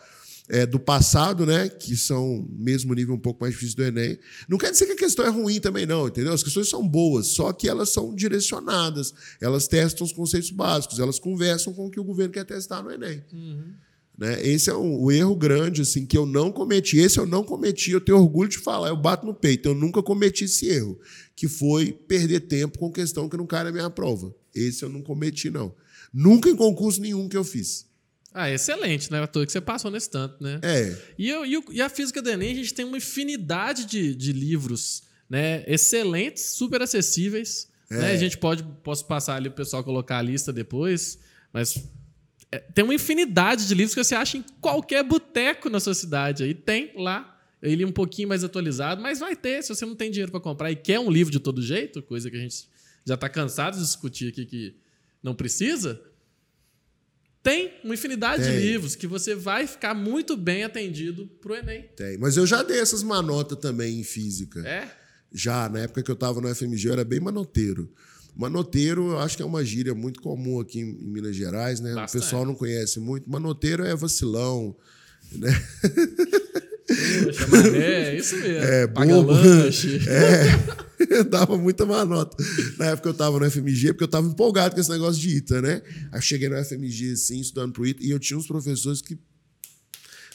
[0.49, 4.19] é, do passado, né, que são mesmo nível um pouco mais difícil do Enem.
[4.49, 6.33] Não quer dizer que a questão é ruim também, não, entendeu?
[6.33, 11.19] As questões são boas, só que elas são direcionadas, elas testam os conceitos básicos, elas
[11.19, 13.25] conversam com o que o governo quer testar no Enem.
[13.33, 13.73] Uhum.
[14.17, 14.47] Né?
[14.47, 16.99] Esse é um, o erro grande assim que eu não cometi.
[16.99, 19.69] Esse eu não cometi, eu tenho orgulho de falar, eu bato no peito.
[19.69, 20.99] Eu nunca cometi esse erro,
[21.35, 24.35] que foi perder tempo com questão que não cai na minha prova.
[24.55, 25.75] Esse eu não cometi, não.
[26.13, 27.87] Nunca em concurso nenhum que eu fiz.
[28.33, 29.23] Ah, excelente, né?
[29.23, 30.61] À toa que você passou nesse tanto, né?
[30.63, 30.97] É.
[31.17, 34.33] E, eu, e, e, a física do Enem, a gente tem uma infinidade de, de
[34.33, 35.65] livros, né?
[35.69, 37.69] Excelentes, super acessíveis.
[37.91, 37.97] É.
[37.97, 38.11] Né?
[38.13, 41.19] A gente pode posso passar ali o pessoal colocar a lista depois,
[41.53, 41.79] mas
[42.75, 46.45] tem uma infinidade de livros que você acha em qualquer boteco na sua cidade.
[46.45, 47.31] Aí tem lá.
[47.63, 49.63] Ele um pouquinho mais atualizado, mas vai ter.
[49.63, 52.31] Se você não tem dinheiro para comprar e quer um livro de todo jeito, coisa
[52.31, 52.69] que a gente
[53.07, 54.77] já está cansado de discutir aqui que
[55.23, 56.01] não precisa,
[57.45, 58.53] tem uma infinidade Tem.
[58.53, 61.83] de livros que você vai ficar muito bem atendido pro Enem.
[61.95, 64.67] Tem, mas eu já dei essas manotas também em física.
[64.67, 64.91] É?
[65.31, 67.93] Já, na época que eu estava no FMG, eu era bem manoteiro.
[68.37, 71.95] Manoteiro, eu acho que é uma gíria muito comum aqui em, Minas Gerais, né?
[71.95, 72.21] Bastante.
[72.21, 73.31] O pessoal não conhece muito.
[73.31, 74.77] Manoteiro é vacilão,
[75.33, 75.51] né?
[77.25, 78.65] Poxa, mané, é isso mesmo.
[78.65, 79.33] É, Paga bobo.
[79.33, 80.01] lanche.
[80.09, 80.85] É.
[81.09, 82.37] eu dava muita manota.
[82.79, 85.63] Na época eu tava no FMG, porque eu tava empolgado com esse negócio de ITA,
[85.63, 85.83] né?
[86.13, 89.19] Aí eu cheguei no FMG, assim, estudando pro ITA, e eu tinha uns professores que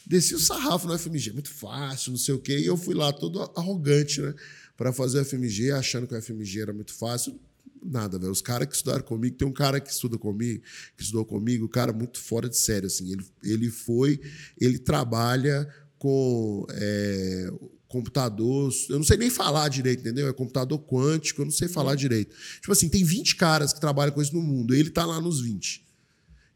[0.06, 3.14] desciam o sarrafo no FMG, muito fácil, não sei o quê, e eu fui lá
[3.14, 4.34] todo arrogante, né?
[4.76, 7.40] Para fazer o FMG, achando que o FMG era muito fácil.
[7.84, 8.32] Nada, velho.
[8.32, 10.64] Os caras que estudaram comigo, tem um cara que estuda comigo,
[10.98, 13.12] que estudou comigo, um cara muito fora de sério, assim.
[13.12, 14.20] Ele, ele foi,
[14.60, 17.52] ele trabalha com é,
[17.88, 18.72] computador.
[18.90, 20.28] Eu não sei nem falar direito, entendeu?
[20.28, 21.98] É computador quântico, eu não sei falar uhum.
[21.98, 22.36] direito.
[22.62, 25.42] Tipo assim, tem 20 caras que trabalham com isso no mundo, ele tá lá nos
[25.42, 25.86] 20.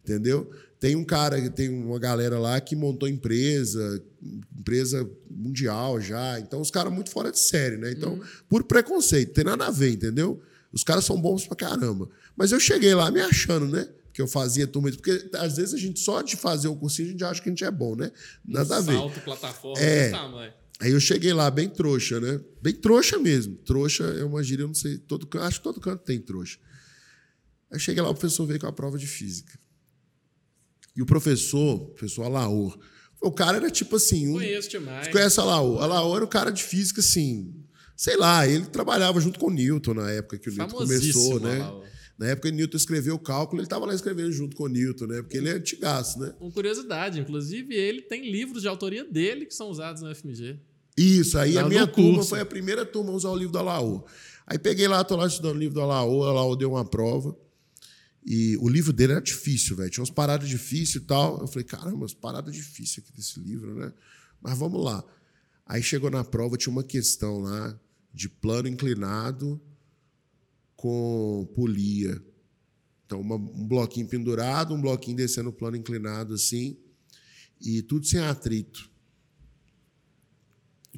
[0.03, 0.49] Entendeu?
[0.79, 4.03] Tem um cara, tem uma galera lá que montou empresa,
[4.59, 6.39] empresa mundial já.
[6.41, 7.91] Então, os caras muito fora de série, né?
[7.91, 8.21] Então, uhum.
[8.49, 10.41] por preconceito, tem nada a ver, entendeu?
[10.73, 12.09] Os caras são bons pra caramba.
[12.35, 13.87] Mas eu cheguei lá me achando, né?
[14.13, 14.91] que eu fazia turma.
[14.91, 17.51] Porque às vezes a gente só de fazer o cursinho a gente acha que a
[17.51, 18.11] gente é bom, né?
[18.45, 18.93] Nada um a ver.
[18.93, 20.53] Salto, plataforma, é, tamanho.
[20.79, 22.39] Aí eu cheguei lá bem trouxa, né?
[22.61, 23.55] Bem trouxa mesmo.
[23.57, 26.59] Trouxa é uma gíria, eu não sei, todo, acho que todo canto tem trouxa.
[27.71, 29.57] Aí cheguei lá, o professor veio com a prova de física.
[30.95, 32.77] E o professor, o professor Alaor,
[33.21, 34.27] o cara era tipo assim.
[34.27, 35.07] Um, Conheço demais.
[35.07, 35.81] Conhece Alaor?
[35.81, 37.55] Alaor era o cara de física, assim.
[37.95, 41.61] Sei lá, ele trabalhava junto com o Newton na época que o Newton começou, né?
[41.61, 41.85] Alaor.
[42.17, 44.67] Na época que o Newton escreveu o cálculo, ele estava lá escrevendo junto com o
[44.67, 45.21] Newton, né?
[45.21, 46.33] Porque ele é antigaço, né?
[46.37, 50.59] Com curiosidade, inclusive, ele tem livros de autoria dele que são usados no FMG.
[50.95, 52.29] Isso, aí a minha turma curso.
[52.29, 54.05] foi a primeira turma a usar o livro do Alaô.
[54.45, 57.35] Aí peguei lá, tô lá estudando o livro do Alaô, o Alaô deu uma prova.
[58.25, 59.89] E o livro dele era difícil, velho.
[59.89, 61.41] Tinha umas paradas difíceis e tal.
[61.41, 63.91] Eu falei, caramba, umas paradas difíceis aqui desse livro, né?
[64.41, 65.03] Mas vamos lá.
[65.65, 67.79] Aí chegou na prova, tinha uma questão lá
[68.13, 69.61] de plano inclinado
[70.75, 72.21] com polia.
[73.05, 76.77] Então, uma, um bloquinho pendurado, um bloquinho descendo o plano inclinado assim.
[77.61, 78.91] e tudo sem atrito.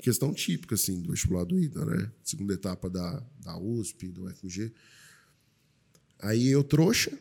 [0.01, 2.11] Questão típica, assim, do vestibular do IDA, né?
[2.23, 4.73] Segunda etapa da, da USP, do FMG.
[6.19, 7.17] Aí eu, trouxa,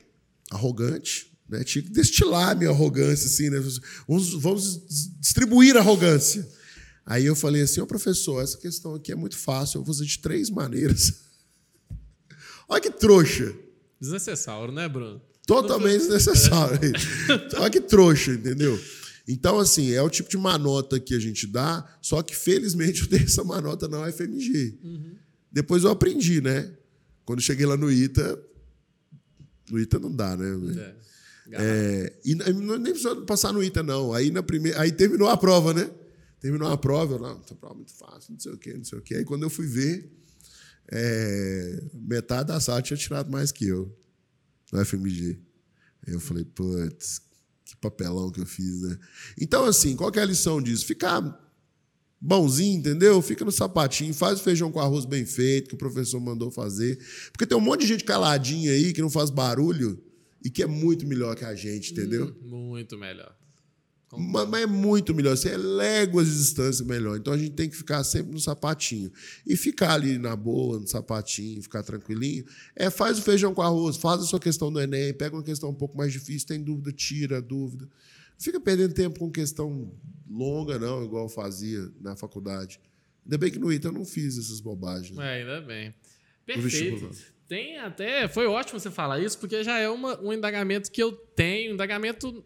[0.50, 1.62] arrogante, né?
[1.62, 3.61] Tinha que destilar a minha arrogância, assim, né?
[4.09, 4.83] Vamos, vamos
[5.20, 6.48] distribuir a arrogância.
[7.06, 10.06] Aí eu falei assim, ô professor, essa questão aqui é muito fácil, eu vou fazer
[10.06, 11.24] de três maneiras.
[12.68, 13.54] Olha que trouxa.
[14.00, 15.20] Desnecessário, né, Bruno?
[15.46, 16.78] Totalmente desnecessário.
[17.58, 18.80] Olha que trouxa, entendeu?
[19.26, 23.06] Então, assim, é o tipo de manota que a gente dá, só que felizmente eu
[23.08, 24.78] tenho essa manota na UFMG.
[24.82, 25.14] Uhum.
[25.50, 26.70] Depois eu aprendi, né?
[27.24, 28.38] Quando cheguei lá no ITA,
[29.70, 30.46] no ITA não dá, né?
[30.78, 31.04] É.
[31.52, 34.12] É, e nem precisou passar no ITA, não.
[34.12, 35.90] Aí, na primeira, aí terminou a prova, né?
[36.44, 38.85] Terminou a prova, eu, não, essa prova é muito fácil, não sei o quê, não
[38.85, 39.14] sei o quê.
[39.14, 40.12] Aí quando eu fui ver,
[40.92, 43.90] é, metade da sala tinha tirado mais que eu
[44.70, 45.40] no FMG.
[46.07, 47.22] Aí eu falei, putz,
[47.64, 48.98] que papelão que eu fiz, né?
[49.40, 50.85] Então, assim, qual é a lição disso?
[50.85, 51.22] Ficar
[52.20, 53.22] bonzinho, entendeu?
[53.22, 56.98] Fica no sapatinho, faz o feijão com arroz bem feito, que o professor mandou fazer.
[57.33, 59.98] Porque tem um monte de gente caladinha aí que não faz barulho
[60.44, 62.37] e que é muito melhor que a gente, entendeu?
[62.42, 63.35] Hum, muito melhor.
[64.18, 67.16] Mas, mas, é muito melhor, você é léguas de distância melhor.
[67.16, 69.11] Então a gente tem que ficar sempre no sapatinho.
[69.46, 72.44] E ficar ali na boa, no sapatinho, ficar tranquilinho.
[72.74, 75.70] É, faz o feijão com arroz, faz a sua questão do Enem, pega uma questão
[75.70, 77.85] um pouco mais difícil, tem dúvida, tira a dúvida.
[77.85, 79.92] Não fica perdendo tempo com questão
[80.29, 82.81] longa, não, igual eu fazia na faculdade.
[83.24, 85.18] Ainda bem que no ITA eu não fiz essas bobagens.
[85.18, 85.94] É, ainda bem.
[86.44, 87.11] Perfeito.
[87.48, 88.27] Tem até.
[88.29, 91.74] Foi ótimo você falar isso, porque já é uma, um indagamento que eu tenho, um
[91.74, 92.44] indagamento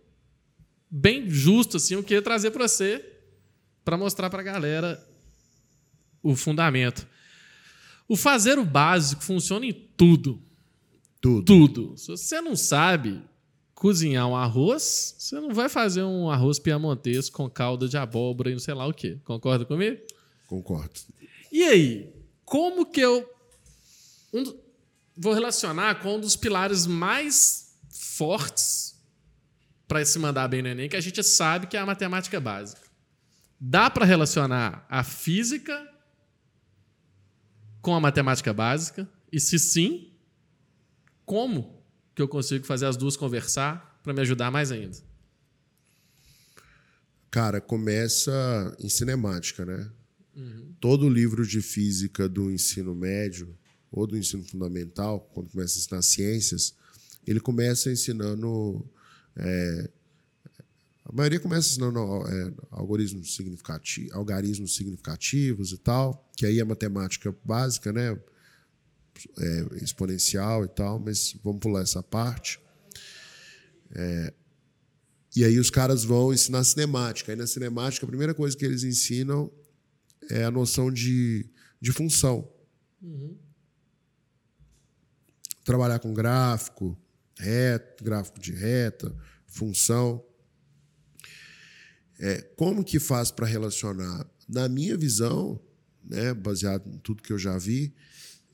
[0.90, 3.04] bem justo, assim, eu queria trazer para você,
[3.84, 5.06] para mostrar para a galera
[6.22, 7.06] o fundamento.
[8.08, 10.42] O fazer o básico funciona em tudo.
[11.20, 11.44] Tudo.
[11.44, 11.98] Tudo.
[11.98, 13.22] Se você não sabe
[13.74, 18.52] cozinhar um arroz, você não vai fazer um arroz piamontesco com calda de abóbora e
[18.52, 19.18] não sei lá o quê.
[19.24, 19.98] Concorda comigo?
[20.46, 21.00] Concordo.
[21.52, 22.12] E aí,
[22.44, 23.28] como que eu
[24.32, 24.42] um,
[25.16, 28.87] vou relacionar com um dos pilares mais fortes
[29.88, 32.82] para se mandar bem no Enem, que a gente sabe que é a matemática básica.
[33.58, 35.88] Dá para relacionar a física
[37.80, 39.08] com a matemática básica?
[39.32, 40.12] E se sim,
[41.24, 41.82] como
[42.14, 44.96] que eu consigo fazer as duas conversar para me ajudar mais ainda?
[47.30, 49.90] Cara, começa em cinemática, né?
[50.36, 50.74] Uhum.
[50.80, 53.56] Todo livro de física do ensino médio
[53.90, 56.74] ou do ensino fundamental, quando começa a ensinar ciências,
[57.26, 58.88] ele começa ensinando
[59.38, 59.90] é,
[61.04, 67.34] a maioria começa ensinando é, algoritmos, significati algarismos significativos e tal, que aí é matemática
[67.44, 68.18] básica, né?
[69.36, 72.60] É, exponencial e tal, mas vamos pular essa parte.
[73.90, 74.32] É,
[75.34, 77.32] e aí os caras vão ensinar cinemática.
[77.32, 79.50] Aí na cinemática, a primeira coisa que eles ensinam
[80.30, 81.46] é a noção de,
[81.80, 82.48] de função.
[83.02, 83.36] Uhum.
[85.64, 86.96] Trabalhar com gráfico,
[87.38, 89.14] reto, gráfico de reta,
[89.46, 90.24] função.
[92.18, 94.26] É, como que faz para relacionar?
[94.48, 95.60] Na minha visão,
[96.04, 97.94] né, baseado em tudo que eu já vi,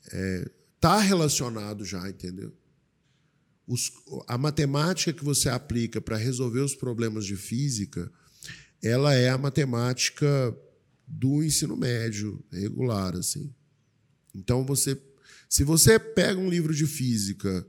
[0.03, 2.53] está é, tá relacionado já, entendeu?
[3.67, 3.91] Os,
[4.27, 8.11] a matemática que você aplica para resolver os problemas de física,
[8.83, 10.55] ela é a matemática
[11.07, 13.51] do ensino médio regular, assim.
[14.33, 15.01] Então você,
[15.49, 17.65] se você pega um livro de física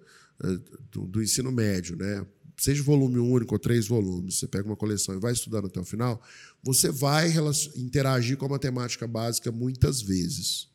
[0.91, 5.15] do, do ensino médio, né, seja volume único ou três volumes, você pega uma coleção
[5.15, 6.23] e vai estudando até o final,
[6.63, 7.33] você vai
[7.77, 10.69] interagir com a matemática básica muitas vezes.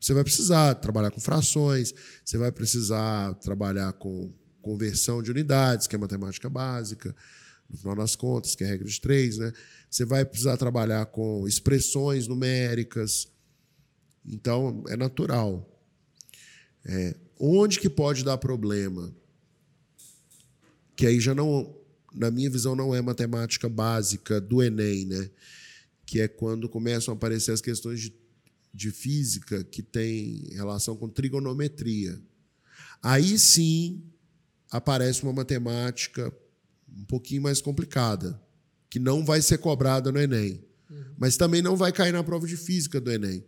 [0.00, 1.92] Você vai precisar trabalhar com frações,
[2.24, 4.32] você vai precisar trabalhar com
[4.62, 7.14] conversão de unidades, que é matemática básica,
[7.68, 9.52] no final das contas, que é regra de três, né?
[9.90, 13.28] Você vai precisar trabalhar com expressões numéricas.
[14.24, 15.68] Então, é natural.
[16.84, 19.12] É, onde que pode dar problema?
[20.98, 21.72] que aí já não,
[22.12, 25.30] na minha visão, não é matemática básica do Enem, né?
[26.04, 28.12] Que é quando começam a aparecer as questões de,
[28.74, 32.20] de física que tem relação com trigonometria.
[33.00, 34.02] Aí sim
[34.72, 36.34] aparece uma matemática
[36.92, 38.42] um pouquinho mais complicada,
[38.90, 41.14] que não vai ser cobrada no Enem, uhum.
[41.16, 43.44] mas também não vai cair na prova de física do Enem.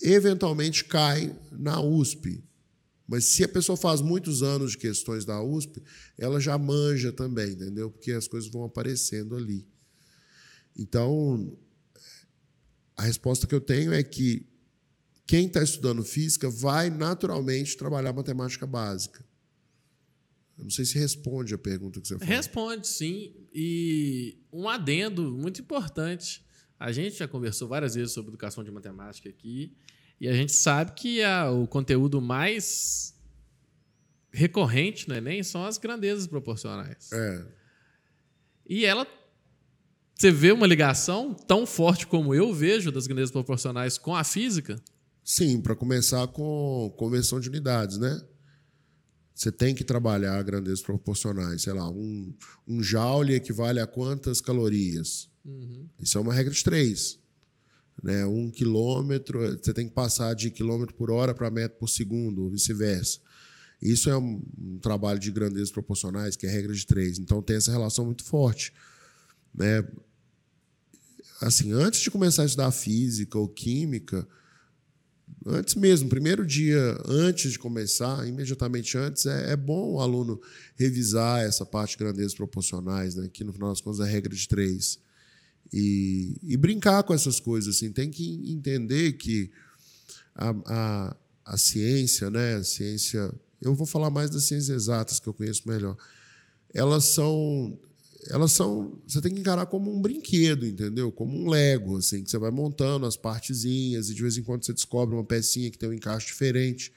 [0.00, 2.44] Eventualmente cai na USP,
[3.06, 5.82] mas se a pessoa faz muitos anos de questões da USP,
[6.16, 7.90] ela já manja também, entendeu?
[7.90, 9.66] Porque as coisas vão aparecendo ali.
[10.76, 11.56] Então,
[12.96, 14.46] a resposta que eu tenho é que
[15.26, 19.24] quem está estudando física vai naturalmente trabalhar matemática básica.
[20.56, 22.28] Eu não sei se responde a pergunta que você falou.
[22.28, 23.34] Responde, sim.
[23.52, 26.44] E um adendo muito importante.
[26.78, 29.74] A gente já conversou várias vezes sobre educação de matemática aqui.
[30.20, 33.14] E a gente sabe que a, o conteúdo mais
[34.32, 37.10] recorrente no Enem são as grandezas proporcionais.
[37.12, 37.46] É.
[38.68, 39.06] E ela.
[40.14, 44.80] Você vê uma ligação tão forte como eu vejo das grandezas proporcionais com a física?
[45.24, 48.20] Sim, para começar com conversão de unidades, né?
[49.34, 51.62] Você tem que trabalhar grandezas proporcionais.
[51.62, 52.32] Sei lá, um,
[52.68, 55.28] um joule equivale a quantas calorias?
[55.98, 57.18] Isso é uma regra de três.
[58.02, 58.26] Né?
[58.26, 62.50] Um quilômetro, você tem que passar de quilômetro por hora para metro por segundo, ou
[62.50, 63.20] vice-versa.
[63.80, 67.18] Isso é um, um trabalho de grandezas proporcionais, que é regra de três.
[67.18, 68.72] Então tem essa relação muito forte.
[69.54, 69.84] Né?
[71.40, 74.26] Assim, antes de começar a estudar física ou química,
[75.44, 80.40] antes mesmo, primeiro dia antes de começar, imediatamente antes, é, é bom o aluno
[80.76, 83.28] revisar essa parte de grandezas proporcionais, né?
[83.32, 85.00] que no final das contas é a regra de três.
[85.72, 87.76] E, e brincar com essas coisas.
[87.76, 87.90] Assim.
[87.90, 89.50] Tem que entender que
[90.34, 92.56] a, a, a ciência, né?
[92.56, 93.32] a ciência.
[93.60, 95.96] Eu vou falar mais das ciências exatas, que eu conheço melhor.
[96.74, 97.78] Elas são.
[98.28, 99.00] Elas são.
[99.06, 101.10] Você tem que encarar como um brinquedo, entendeu?
[101.10, 104.64] Como um Lego, assim, que você vai montando as partezinhas e de vez em quando
[104.64, 106.92] você descobre uma pecinha que tem um encaixe diferente.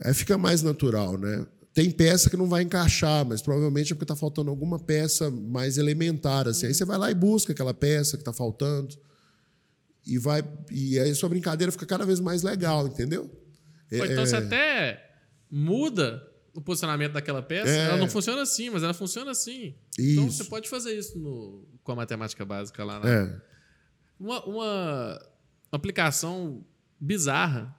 [0.00, 1.46] Aí fica mais natural, né?
[1.78, 5.78] Tem peça que não vai encaixar, mas provavelmente é porque está faltando alguma peça mais
[5.78, 6.48] elementar.
[6.48, 6.66] Assim.
[6.66, 8.96] Aí você vai lá e busca aquela peça que está faltando.
[10.04, 13.30] E vai e aí sua brincadeira fica cada vez mais legal, entendeu?
[13.92, 15.08] Ou então você até
[15.48, 16.20] muda
[16.52, 17.70] o posicionamento daquela peça.
[17.70, 17.84] É.
[17.90, 19.72] Ela não funciona assim, mas ela funciona assim.
[19.96, 20.38] Então Isso.
[20.38, 22.98] você pode fazer isso no- com a matemática básica lá.
[22.98, 23.40] Na, É.
[24.18, 25.26] uma, uma
[25.70, 26.64] aplicação
[26.98, 27.72] bizarra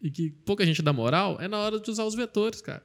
[0.00, 2.82] e que pouca gente dá moral é na hora de usar os vetores, cara.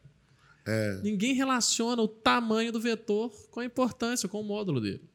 [0.67, 0.99] É.
[1.01, 5.09] Ninguém relaciona o tamanho do vetor com a importância, com o módulo dele.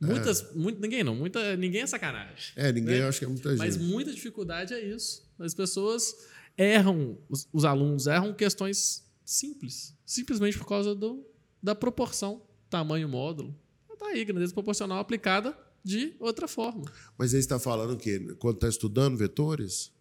[0.00, 2.54] Muitas, muito, ninguém não, muita, ninguém é sacanagem.
[2.56, 3.06] É, ninguém né?
[3.06, 3.84] acha que é muita Mas gente.
[3.84, 5.28] muita dificuldade é isso.
[5.38, 6.14] As pessoas
[6.56, 11.26] erram, os, os alunos erram questões simples, simplesmente por causa do,
[11.62, 13.54] da proporção, tamanho módulo.
[13.98, 16.90] Tá aí, grandeza proporcional aplicada de outra forma.
[17.18, 18.34] Mas aí está falando o quê?
[18.38, 19.92] Quando está estudando vetores?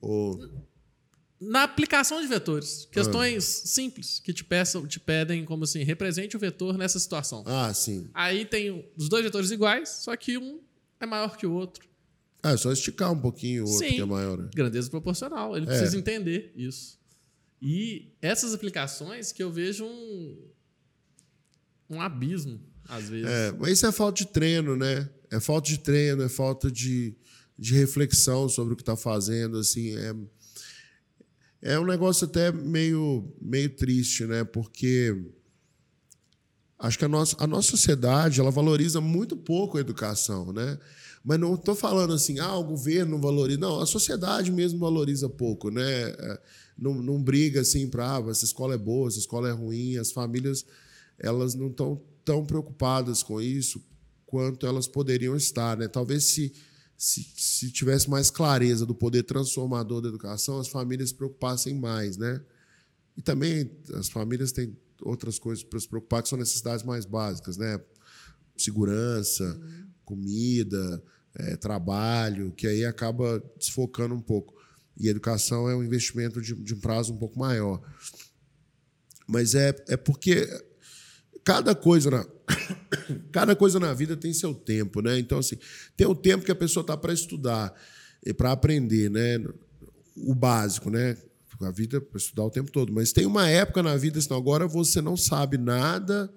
[0.00, 0.38] Ou...
[1.44, 6.38] Na aplicação de vetores, questões simples que te, peçam, te pedem como assim, represente o
[6.38, 7.42] vetor nessa situação.
[7.46, 8.08] Ah, sim.
[8.14, 10.60] Aí tem os dois vetores iguais, só que um
[11.00, 11.84] é maior que o outro.
[12.44, 13.94] Ah, é só esticar um pouquinho o outro Sim.
[13.96, 14.38] que é maior.
[14.38, 14.50] né?
[14.54, 15.56] Grandeza proporcional.
[15.56, 15.68] Ele É.
[15.68, 16.98] precisa entender isso.
[17.60, 20.36] E essas aplicações que eu vejo um,
[21.90, 23.28] um abismo, às vezes.
[23.28, 25.08] É, mas isso é falta de treino, né?
[25.30, 27.14] É falta de treino, é falta de,
[27.58, 30.12] de reflexão sobre o que está fazendo, assim, é,
[31.62, 34.42] é um negócio até meio, meio triste, né?
[34.42, 35.16] Porque
[36.78, 40.76] acho que a nossa, a nossa sociedade ela valoriza muito pouco a educação, né?
[41.24, 43.60] Mas não estou falando assim, ah, o governo não valoriza.
[43.60, 46.10] Não, a sociedade mesmo valoriza pouco, né?
[46.10, 46.40] É,
[46.76, 49.96] Não, não briga assim para ah, essa escola é boa, essa escola é ruim.
[49.96, 50.66] As famílias
[51.18, 53.80] elas não estão tão preocupadas com isso
[54.26, 55.86] quanto elas poderiam estar, né?
[55.86, 56.52] Talvez se,
[57.02, 62.16] se, se tivesse mais clareza do poder transformador da educação, as famílias se preocupassem mais,
[62.16, 62.40] né?
[63.16, 67.56] E também as famílias têm outras coisas para se preocupar que são necessidades mais básicas,
[67.56, 67.80] né?
[68.56, 69.60] Segurança,
[70.04, 71.02] comida,
[71.34, 74.54] eh, trabalho, que aí acaba desfocando um pouco.
[74.96, 77.82] E a educação é um investimento de, de um prazo um pouco maior.
[79.26, 80.46] Mas é, é porque
[81.42, 82.24] cada coisa na
[83.32, 85.18] cada coisa na vida tem seu tempo, né?
[85.18, 85.56] Então assim,
[85.96, 87.74] tem o tempo que a pessoa está para estudar
[88.24, 89.38] e para aprender, né?
[90.16, 91.16] O básico, né?
[91.60, 94.36] A vida é para estudar o tempo todo, mas tem uma época na vida, senão
[94.36, 96.32] agora você não sabe nada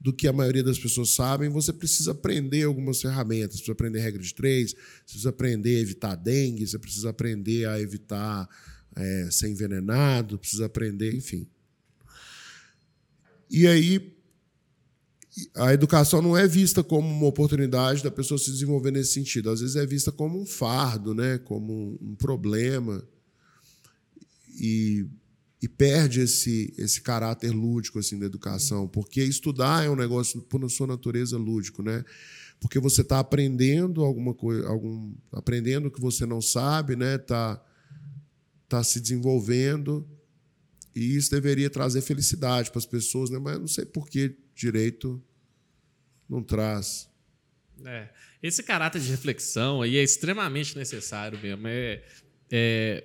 [0.00, 4.22] do que a maioria das pessoas sabem, você precisa aprender algumas ferramentas, precisa aprender regra
[4.22, 8.48] de três, precisa aprender a evitar dengue, você precisa aprender a evitar
[8.96, 11.46] é, ser envenenado, precisa aprender, enfim.
[13.50, 14.16] E aí
[15.54, 19.50] a educação não é vista como uma oportunidade da pessoa se desenvolver nesse sentido.
[19.50, 21.38] Às vezes é vista como um fardo, né?
[21.38, 23.02] como um, problema.
[24.58, 25.06] E,
[25.62, 28.88] e perde esse, esse caráter lúdico assim, da educação.
[28.88, 31.82] Porque estudar é um negócio, por sua natureza, lúdico.
[31.82, 32.04] Né?
[32.58, 37.18] Porque você está aprendendo alguma coisa, algum, aprendendo que você não sabe, está né?
[37.18, 37.64] Tá-
[38.68, 40.06] tá se desenvolvendo.
[40.94, 43.38] E isso deveria trazer felicidade para as pessoas, né?
[43.38, 45.22] mas não sei por que direito
[46.30, 47.10] não traz.
[47.84, 48.08] É.
[48.42, 51.66] Esse caráter de reflexão aí é extremamente necessário mesmo.
[51.66, 52.02] É,
[52.50, 53.04] é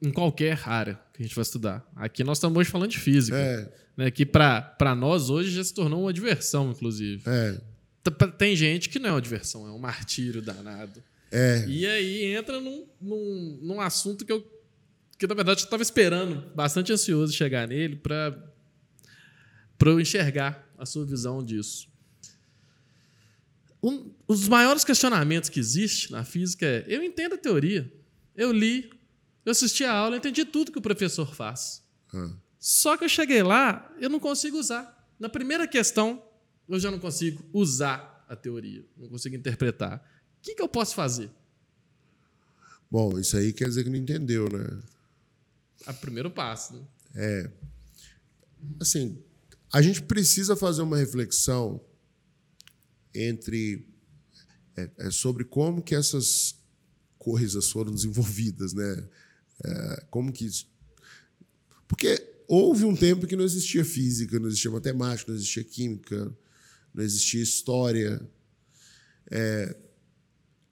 [0.00, 1.86] em qualquer área que a gente vai estudar.
[1.94, 3.36] Aqui nós estamos hoje falando de física.
[3.36, 7.22] É, Né, que para nós hoje já se tornou uma diversão, inclusive.
[7.26, 7.60] é,
[8.38, 11.02] Tem gente que não é uma diversão, é um martírio danado.
[11.30, 11.64] é.
[11.68, 14.44] E aí entra num, num, num assunto que eu,
[15.18, 18.36] que na verdade eu estava esperando, bastante ansioso chegar nele para
[19.86, 21.88] eu enxergar a sua visão disso.
[23.84, 27.92] Um, os maiores questionamentos que existe na física é: eu entendo a teoria,
[28.34, 28.90] eu li,
[29.44, 31.84] eu assisti a aula, eu entendi tudo que o professor faz.
[32.14, 32.34] Ah.
[32.58, 35.06] Só que eu cheguei lá, eu não consigo usar.
[35.20, 36.24] Na primeira questão,
[36.66, 39.98] eu já não consigo usar a teoria, não consigo interpretar.
[40.38, 41.30] O que, que eu posso fazer?
[42.90, 44.80] Bom, isso aí quer dizer que não entendeu, né?
[45.84, 46.88] A primeiro passo.
[47.12, 47.52] Né?
[48.80, 49.22] Assim,
[49.70, 51.84] a gente precisa fazer uma reflexão
[53.14, 53.86] entre
[54.76, 56.56] é, é sobre como que essas
[57.18, 59.08] coisas foram desenvolvidas, né?
[59.64, 60.48] É, como que
[61.86, 66.36] porque houve um tempo que não existia física, não existia matemática, não existia química,
[66.92, 68.20] não existia história.
[69.30, 69.76] É,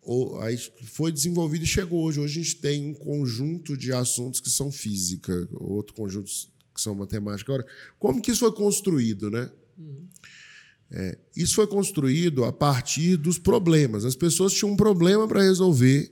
[0.02, 2.18] ou, aí foi desenvolvido e chegou hoje.
[2.18, 6.30] Hoje a gente tem um conjunto de assuntos que são física, outro conjunto
[6.74, 7.52] que são matemática.
[7.52, 7.68] Agora,
[7.98, 9.50] como que isso foi construído, né?
[10.94, 14.04] É, isso foi construído a partir dos problemas.
[14.04, 16.10] As pessoas tinham um problema para resolver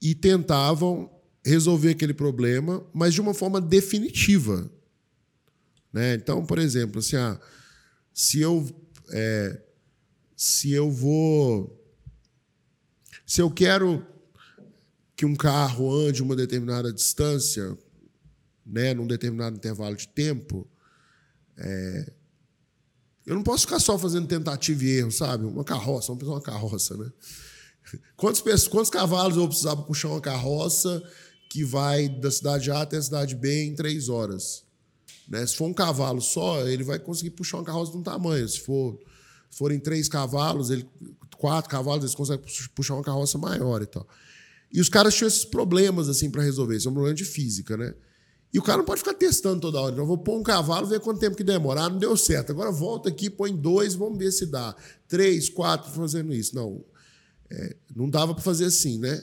[0.00, 1.10] e tentavam
[1.44, 4.70] resolver aquele problema, mas de uma forma definitiva.
[5.92, 6.14] Né?
[6.14, 7.38] Então, por exemplo, assim, ah,
[8.14, 8.66] se eu
[9.10, 9.60] é,
[10.34, 11.78] se eu vou
[13.26, 14.06] se eu quero
[15.14, 17.76] que um carro ande uma determinada distância,
[18.64, 20.66] né, num determinado intervalo de tempo,
[21.58, 22.12] é,
[23.28, 25.44] eu não posso ficar só fazendo tentativa e erro, sabe?
[25.44, 27.12] Uma carroça, vamos pensar uma carroça, né?
[28.16, 31.02] Quantos, quantos cavalos eu para puxar uma carroça
[31.50, 34.64] que vai da cidade A até a cidade B em três horas?
[35.28, 35.46] Né?
[35.46, 38.48] Se for um cavalo só, ele vai conseguir puxar uma carroça de um tamanho.
[38.48, 38.98] Se for
[39.50, 40.88] forem três cavalos, ele,
[41.36, 44.08] quatro cavalos, eles conseguem pu- puxar uma carroça maior e tal.
[44.72, 46.76] E os caras tinham esses problemas assim para resolver.
[46.76, 47.94] Isso é um problema de física, né?
[48.52, 49.92] E o cara não pode ficar testando toda hora.
[49.92, 51.82] Então, eu vou pôr um cavalo, ver quanto tempo que demora.
[51.82, 52.50] Ah, não deu certo.
[52.50, 54.74] Agora volta aqui, põe dois, vamos ver se dá.
[55.06, 56.54] Três, quatro, fazendo isso.
[56.54, 56.82] Não,
[57.50, 59.22] é, não dava para fazer assim, né?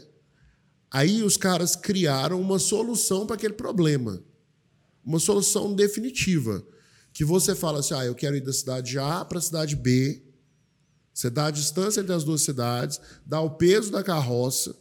[0.92, 4.22] Aí os caras criaram uma solução para aquele problema.
[5.04, 6.64] Uma solução definitiva.
[7.12, 10.22] Que você fala assim: ah, eu quero ir da cidade A para a cidade B.
[11.12, 14.76] Você dá a distância entre as duas cidades, dá o peso da carroça,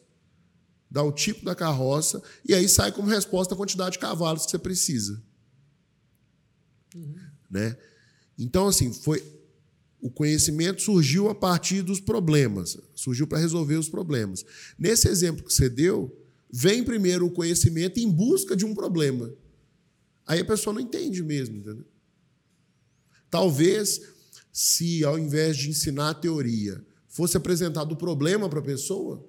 [0.95, 4.53] dá o tipo da carroça, e aí sai como resposta a quantidade de cavalos que
[4.53, 5.21] você precisa.
[7.51, 7.77] Né?
[8.39, 9.21] Então, assim, foi.
[10.01, 14.45] O conhecimento surgiu a partir dos problemas, surgiu para resolver os problemas.
[14.79, 16.17] Nesse exemplo que você deu,
[16.49, 19.33] vem primeiro o conhecimento em busca de um problema.
[20.25, 21.87] Aí a pessoa não entende mesmo, entendeu?
[23.29, 24.01] Talvez,
[24.53, 29.27] se ao invés de ensinar a teoria, fosse apresentado o problema para a pessoa,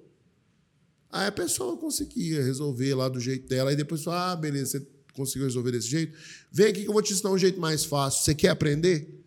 [1.10, 5.46] aí a pessoa conseguia resolver lá do jeito dela, e depois ah, beleza, você conseguiu
[5.46, 6.16] resolver desse jeito?
[6.52, 8.22] Vem aqui que eu vou te ensinar um jeito mais fácil.
[8.22, 9.24] Você quer aprender?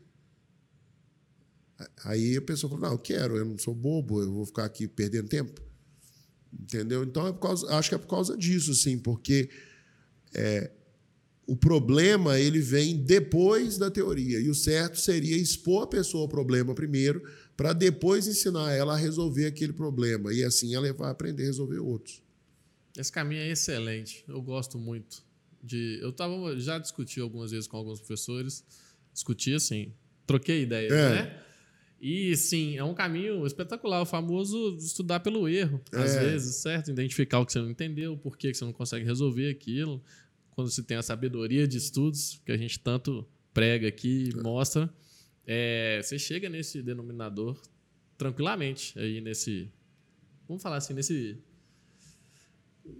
[2.04, 4.88] Aí a pessoa fala, não, eu quero, eu não sou bobo, eu vou ficar aqui
[4.88, 5.62] perdendo tempo.
[6.52, 7.04] Entendeu?
[7.04, 9.50] Então, é por causa, acho que é por causa disso, sim, porque
[10.34, 10.72] é,
[11.46, 14.40] o problema ele vem depois da teoria.
[14.40, 17.24] E o certo seria expor a pessoa ao problema primeiro,
[17.60, 20.34] para depois ensinar ela a resolver aquele problema.
[20.34, 22.24] E assim ela vai aprender a resolver outros.
[22.98, 24.24] Esse caminho é excelente.
[24.30, 25.22] Eu gosto muito
[25.62, 26.00] de.
[26.02, 28.64] Eu tava, já discuti algumas vezes com alguns professores.
[29.14, 29.92] Discuti assim,
[30.26, 31.10] troquei ideias, É.
[31.10, 31.44] né?
[32.00, 36.20] E sim, é um caminho espetacular, o famoso estudar pelo erro, às É.
[36.30, 36.90] vezes, certo?
[36.92, 40.02] Identificar o que você não entendeu, por que que você não consegue resolver aquilo.
[40.52, 44.90] Quando se tem a sabedoria de estudos, que a gente tanto prega aqui e mostra,
[45.52, 47.60] é, você chega nesse denominador
[48.16, 49.72] tranquilamente, aí nesse.
[50.48, 51.42] Vamos falar assim, nesse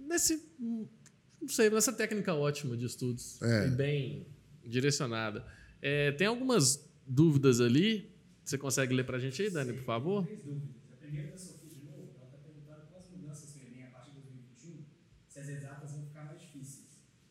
[0.08, 3.66] nesse não sei nessa técnica ótima de estudos É.
[3.66, 4.26] e bem
[4.64, 5.44] direcionada
[5.82, 8.08] É, tem algumas dúvidas ali
[8.44, 10.70] você consegue ler para a gente aí Dani por favor Três dúvidas.
[10.92, 14.10] A primeira da Sofia de novo, ela está perguntando quais mudanças no Enem a partir
[14.12, 14.84] de 2021,
[15.28, 16.86] se as exatas vão ficar mais difíceis.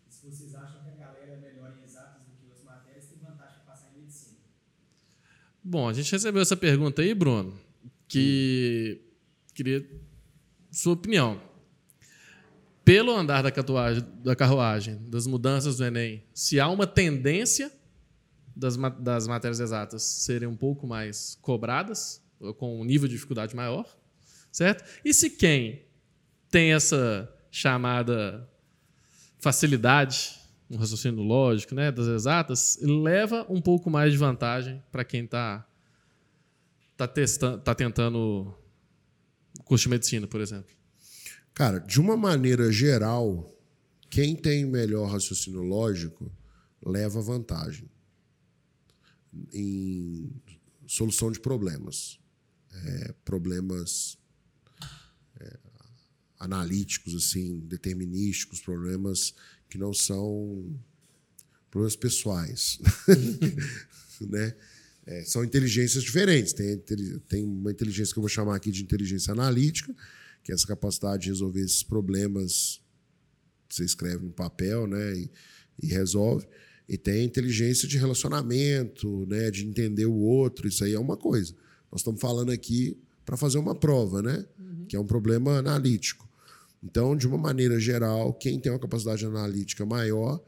[0.08, 3.06] E se vocês acham que a galera é melhor em exatas do que outras matérias,
[3.08, 4.38] tem vantagem para passar em medicina.
[5.70, 7.58] Bom a gente recebeu essa pergunta aí Bruno
[8.08, 9.00] que
[9.54, 9.88] queria
[10.72, 11.40] sua opinião
[12.84, 17.72] pelo andar da carruagem, da carruagem das mudanças do Enem se há uma tendência
[18.56, 22.22] das, das matérias exatas serem um pouco mais cobradas,
[22.58, 23.86] com um nível de dificuldade maior,
[24.52, 24.84] certo?
[25.06, 25.86] E se quem
[26.50, 28.50] tem essa chamada
[29.40, 30.39] facilidade,
[30.70, 35.68] um raciocínio lógico, né, das exatas, leva um pouco mais de vantagem para quem está
[36.96, 38.54] tá testando, tá tentando
[39.64, 40.76] curso de medicina, por exemplo.
[41.54, 43.52] Cara, de uma maneira geral,
[44.10, 46.32] quem tem melhor raciocínio lógico
[46.86, 47.90] leva vantagem
[49.54, 50.32] em
[50.88, 52.20] solução de problemas.
[52.72, 54.18] É, problemas
[55.40, 55.60] é,
[56.40, 59.34] analíticos, assim, determinísticos, problemas
[59.70, 60.76] que não são
[61.70, 62.80] problemas pessoais.
[64.22, 64.56] né?
[65.06, 66.54] É, são inteligências diferentes.
[66.54, 66.78] Tem,
[67.28, 69.96] tem uma inteligência que eu vou chamar aqui de inteligência analítica,
[70.44, 72.82] que é essa capacidade de resolver esses problemas
[73.68, 75.32] que você escreve no papel né, e,
[75.82, 76.48] e resolve.
[76.88, 81.18] E tem a inteligência de relacionamento, né, de entender o outro, isso aí é uma
[81.18, 81.56] coisa.
[81.92, 84.86] Nós estamos falando aqui para fazer uma prova, né, uhum.
[84.88, 86.29] que é um problema analítico.
[86.84, 90.42] Então, de uma maneira geral, quem tem uma capacidade analítica maior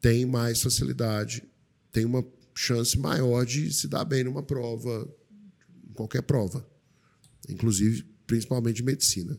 [0.00, 1.44] tem mais facilidade,
[1.90, 5.08] tem uma chance maior de se dar bem numa prova,
[5.94, 6.66] qualquer prova,
[7.48, 9.38] inclusive, principalmente de medicina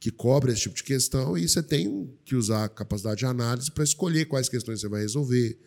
[0.00, 3.70] que cobre esse tipo de questão e você tem que usar a capacidade de análise
[3.70, 5.58] para escolher quais questões você vai resolver,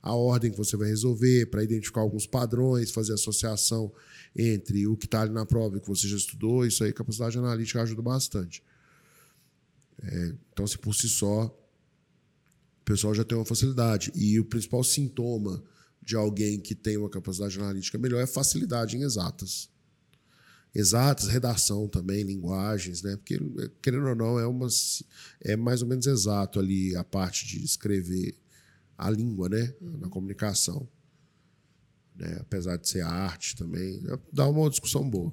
[0.00, 3.92] a ordem que você vai resolver, para identificar alguns padrões, fazer associação
[4.36, 6.66] entre o que está ali na prova e o que você já estudou.
[6.66, 8.62] Isso aí, capacidade analítica ajuda bastante.
[10.00, 14.12] É, então, se por si só, o pessoal já tem uma facilidade.
[14.14, 15.62] E o principal sintoma
[16.00, 19.72] de alguém que tem uma capacidade analítica melhor é facilidade em exatas
[20.74, 23.16] exatas, redação também, linguagens, né?
[23.16, 23.38] Porque,
[23.82, 24.68] querendo ou não, é, uma,
[25.42, 28.34] é mais ou menos exato ali a parte de escrever
[28.96, 29.74] a língua, né?
[29.80, 29.98] Uhum.
[29.98, 30.88] Na comunicação.
[32.16, 32.38] Né?
[32.40, 35.32] Apesar de ser arte também, dá uma discussão boa.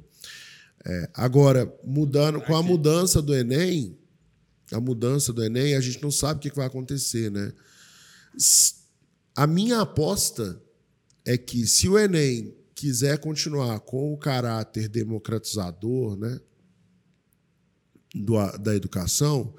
[0.86, 3.98] É, agora, mudando, com a mudança do Enem,
[4.72, 7.54] a mudança do Enem, a gente não sabe o que vai acontecer, né?
[9.36, 10.62] A minha aposta
[11.26, 16.40] é que se o Enem quiser continuar com o caráter democratizador né,
[18.16, 19.54] do, da educação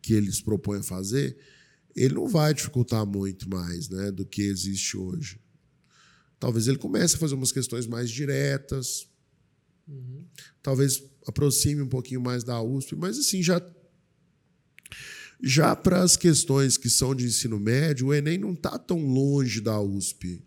[0.00, 1.36] que eles propõem fazer,
[1.94, 5.38] ele não vai dificultar muito mais né, do que existe hoje.
[6.40, 9.06] Talvez ele comece a fazer umas questões mais diretas,
[9.86, 10.24] uhum.
[10.62, 13.60] talvez aproxime um pouquinho mais da USP, mas assim, já
[15.42, 19.60] já para as questões que são de ensino médio, o Enem não está tão longe
[19.60, 20.42] da USP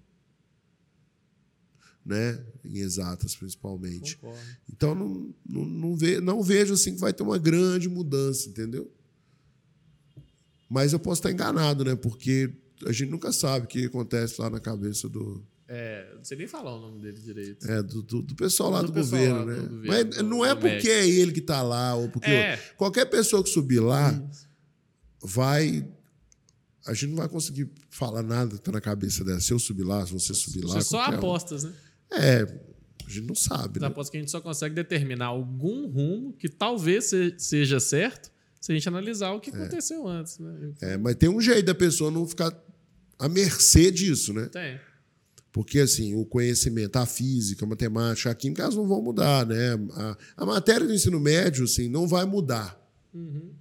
[2.06, 2.40] né?
[2.64, 4.18] em exatas principalmente.
[4.18, 4.40] Concordo.
[4.72, 8.92] Então não, não, não, ve, não vejo assim que vai ter uma grande mudança, entendeu?
[10.70, 11.96] Mas eu posso estar enganado, né?
[11.96, 12.54] Porque
[12.86, 15.44] a gente nunca sabe o que acontece lá na cabeça do.
[15.68, 17.66] É, não sei nem falar o nome dele direito.
[17.68, 19.56] É, do, do, do pessoal lá do, do governo, lá né?
[19.56, 22.30] Governo, Mas não é porque é ele que está lá, ou porque.
[22.30, 22.58] É.
[22.78, 24.48] Qualquer pessoa que subir lá Isso.
[25.26, 25.88] Vai
[26.86, 29.40] a gente não vai conseguir falar nada tá na cabeça dela.
[29.40, 30.80] Se eu subir lá, se você subir lá.
[30.82, 31.70] Só apostas, um.
[31.70, 31.74] né?
[32.12, 32.42] É,
[33.06, 33.80] a gente não sabe.
[33.80, 33.88] Né?
[33.88, 38.76] Aposto que a gente só consegue determinar algum rumo que talvez seja certo se a
[38.76, 39.54] gente analisar o que é.
[39.54, 40.38] aconteceu antes.
[40.38, 40.74] Né?
[40.82, 42.56] É, mas tem um jeito da pessoa não ficar
[43.18, 44.48] à mercê disso, né?
[44.48, 44.80] Tem.
[45.52, 49.74] Porque, assim, o conhecimento, a física, a matemática, a química, elas não vão mudar, né?
[49.94, 52.78] A, a matéria do ensino médio, assim, não vai mudar.
[53.14, 53.54] Uhum.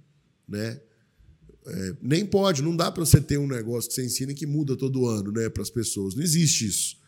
[0.47, 0.79] Né?
[1.67, 4.75] É, nem pode, não dá para você ter um negócio que você ensina que muda
[4.75, 6.15] todo ano, né, para as pessoas.
[6.15, 7.05] Não existe isso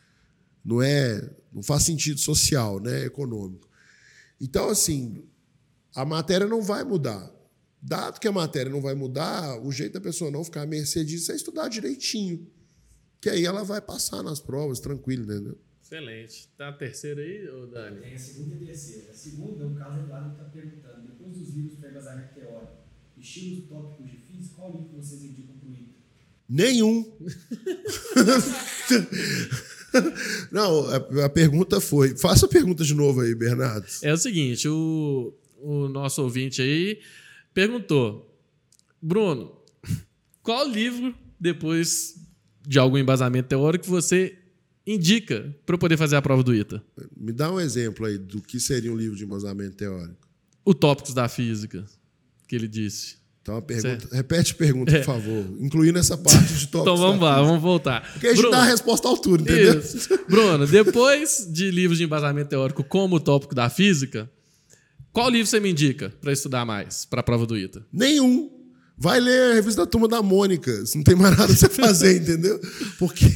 [0.68, 3.70] não é, não faz sentido social, né, econômico.
[4.40, 5.24] Então, assim,
[5.96, 7.34] a matéria não vai mudar.
[7.82, 11.06] Dado que a matéria não vai mudar, o jeito da pessoa não ficar à mercê
[11.06, 12.52] disso é estudar direitinho.
[13.22, 15.58] Que aí ela vai passar nas provas, tranquilo, entendeu?
[15.82, 16.50] Excelente.
[16.58, 18.02] Tá a terceira aí, ô Dani?
[18.02, 19.12] Tem a segunda e a terceira.
[19.12, 22.74] A segunda, o Carlos Eduardo está perguntando, depois dos livros para embasamento teórico,
[23.20, 25.96] estilos tópicos de física, qual livro vocês indicam para o ITA?
[26.50, 27.06] Nenhum.
[30.52, 32.16] Não, a, a, pergunta foi.
[32.18, 33.88] Faça a pergunta de novo aí, Bernardo.
[34.02, 37.00] É o seguinte: o, o nosso ouvinte aí
[37.54, 38.38] perguntou,
[39.02, 39.58] Bruno,
[40.44, 42.16] qual livro, depois
[42.66, 44.38] de algum embasamento teórico, você
[44.86, 46.84] indica para eu poder fazer a prova do ITA?
[47.16, 50.28] Me dá um exemplo aí do que seria um livro de embasamento teórico.
[50.64, 51.86] O Tópicos da Física,
[52.48, 53.18] que ele disse.
[53.48, 55.04] Então, a pergunta, repete a pergunta, por é.
[55.04, 56.82] favor, incluindo essa parte de tópicos.
[56.82, 58.02] então vamos lá, vamos voltar.
[58.12, 59.80] Porque a gente Bruno, dá a resposta à altura, entendeu?
[59.80, 60.20] Isso.
[60.28, 64.30] Bruno, depois de livros de embasamento teórico como o tópico da física,
[65.14, 67.86] qual livro você me indica para estudar mais para a prova do ITA?
[67.92, 68.52] Nenhum.
[69.00, 70.72] Vai ler a revista da Turma da Mônica.
[70.94, 72.60] Não tem mais nada pra você fazer, entendeu?
[73.00, 73.28] Porque,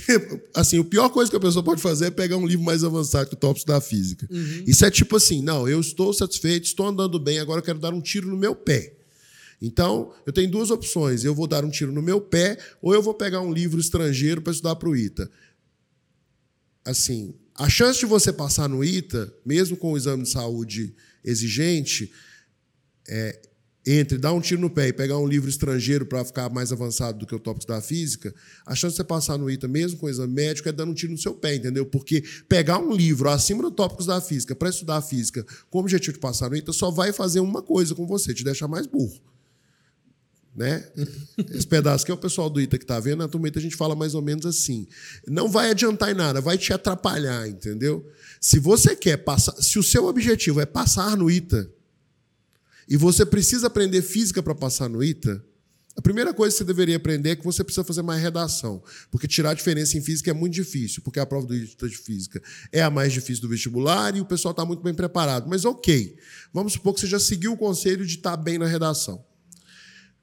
[0.53, 3.30] assim, a pior coisa que a pessoa pode fazer é pegar um livro mais avançado
[3.30, 4.28] que o Tópicos da Física.
[4.30, 4.64] Uhum.
[4.68, 7.93] Isso é tipo assim, não, eu estou satisfeito, estou andando bem, agora eu quero dar
[7.93, 8.97] um tiro no meu pé.
[9.62, 11.24] Então, eu tenho duas opções.
[11.24, 14.41] Eu vou dar um tiro no meu pé ou eu vou pegar um livro estrangeiro
[14.41, 15.30] para estudar para o ITA.
[16.84, 22.12] Assim, a chance de você passar no ITA, mesmo com o exame de saúde exigente,
[23.07, 23.39] é,
[23.86, 27.20] entre dar um tiro no pé e pegar um livro estrangeiro para ficar mais avançado
[27.20, 28.34] do que o tópico da física,
[28.66, 30.95] a chance de você passar no ITA, mesmo com o exame médico, é dando um
[30.95, 31.86] tiro no seu pé, entendeu?
[31.86, 36.14] Porque pegar um livro acima do tópicos da física para estudar física com o objetivo
[36.14, 39.31] de passar no ITA só vai fazer uma coisa com você, te deixar mais burro.
[40.56, 40.86] Né?
[41.54, 43.95] Esse pedaço que é o pessoal do ITA que está vendo, ITA a gente fala
[43.95, 44.88] mais ou menos assim.
[45.28, 48.06] Não vai adiantar em nada, vai te atrapalhar, entendeu?
[48.39, 51.72] Se você quer passar, se o seu objetivo é passar no ITA
[52.88, 55.41] e você precisa aprender física para passar no ITA,
[55.95, 59.28] a primeira coisa que você deveria aprender é que você precisa fazer mais redação, porque
[59.28, 62.41] tirar a diferença em física é muito difícil, porque a prova do ITA de física
[62.72, 65.49] é a mais difícil do vestibular e o pessoal está muito bem preparado.
[65.49, 66.18] Mas ok,
[66.54, 69.24] vamos supor que você já seguiu o conselho de estar tá bem na redação.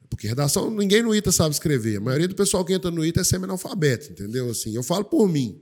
[0.09, 1.97] Porque redação, ninguém no ITA sabe escrever.
[1.97, 4.49] A maioria do pessoal que entra no ITA é semi-analfabeto, entendeu?
[4.49, 5.61] Assim, eu falo por mim.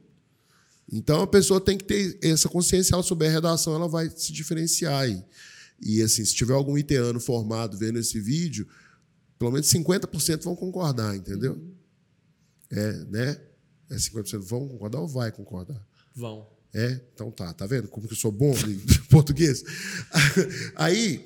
[0.91, 4.31] Então a pessoa tem que ter essa consciência, se ela souber redação, ela vai se
[4.31, 5.21] diferenciar aí.
[5.81, 8.67] E assim, se tiver algum iteano formado vendo esse vídeo,
[9.37, 11.61] pelo menos 50% vão concordar, entendeu?
[12.69, 13.41] É, né?
[13.89, 15.85] É 50% vão concordar ou vai concordar?
[16.15, 16.47] Vão.
[16.73, 16.99] É?
[17.13, 18.79] Então tá, tá vendo como que eu sou bom em
[19.09, 19.63] português?
[20.75, 21.25] Aí,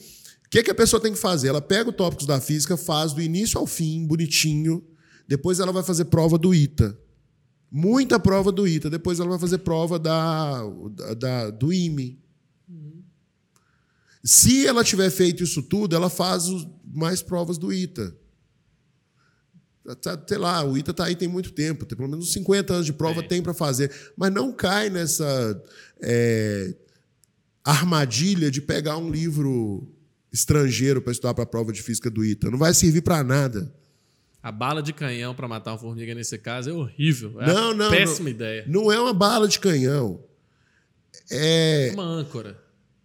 [0.52, 1.48] que, que a pessoa tem que fazer?
[1.48, 4.86] Ela pega o tópicos da física, faz do início ao fim, bonitinho.
[5.26, 7.00] Depois ela vai fazer prova do ITA.
[7.72, 8.90] Muita prova do ITA.
[8.90, 10.62] Depois ela vai fazer prova da,
[11.18, 12.20] da, do IME.
[14.22, 16.44] Se ela tiver feito isso tudo, ela faz
[16.84, 18.14] mais provas do ITA.
[20.28, 22.94] Sei lá, o ITA está aí tem muito tempo, tem pelo menos 50 anos de
[22.94, 23.28] prova, é.
[23.28, 23.90] tem para fazer.
[24.18, 25.64] Mas não cai nessa
[26.02, 26.76] é,
[27.64, 29.90] armadilha de pegar um livro
[30.32, 32.50] estrangeiro para estudar para a prova de física do ITA.
[32.50, 33.74] Não vai servir para nada.
[34.42, 37.40] A bala de canhão para matar uma formiga nesse caso é horrível.
[37.42, 38.66] É não, não, péssima não, ideia.
[38.68, 40.24] Não é uma bala de canhão.
[41.30, 42.60] É uma âncora.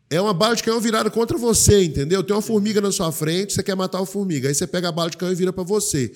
[0.09, 2.23] É uma bala de canhão virada contra você, entendeu?
[2.23, 4.49] Tem uma formiga na sua frente, você quer matar a formiga.
[4.49, 6.13] Aí você pega a bala de canhão e vira para você.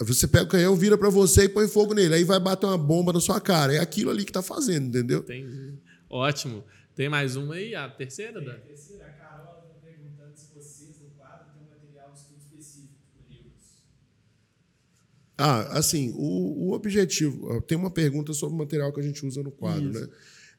[0.00, 2.14] Você pega o canhão, vira para você e põe fogo nele.
[2.14, 3.74] Aí vai bater uma bomba na sua cara.
[3.74, 5.20] É aquilo ali que está fazendo, entendeu?
[5.20, 5.74] Entendi.
[6.08, 6.64] Ótimo.
[6.96, 7.74] Tem mais uma aí?
[7.74, 8.56] A terceira, Dan?
[15.44, 17.60] Ah, assim, o, o objetivo.
[17.62, 20.00] Tem uma pergunta sobre o material que a gente usa no quadro, Isso.
[20.00, 20.08] né?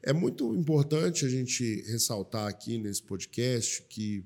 [0.04, 4.26] É muito importante a gente ressaltar aqui nesse podcast que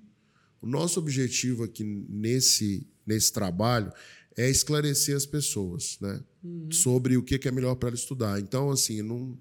[0.59, 3.93] o nosso objetivo aqui nesse, nesse trabalho
[4.35, 6.23] é esclarecer as pessoas, né?
[6.43, 6.71] Uhum.
[6.71, 8.39] Sobre o que é melhor para ela estudar.
[8.39, 9.37] Então, assim, não,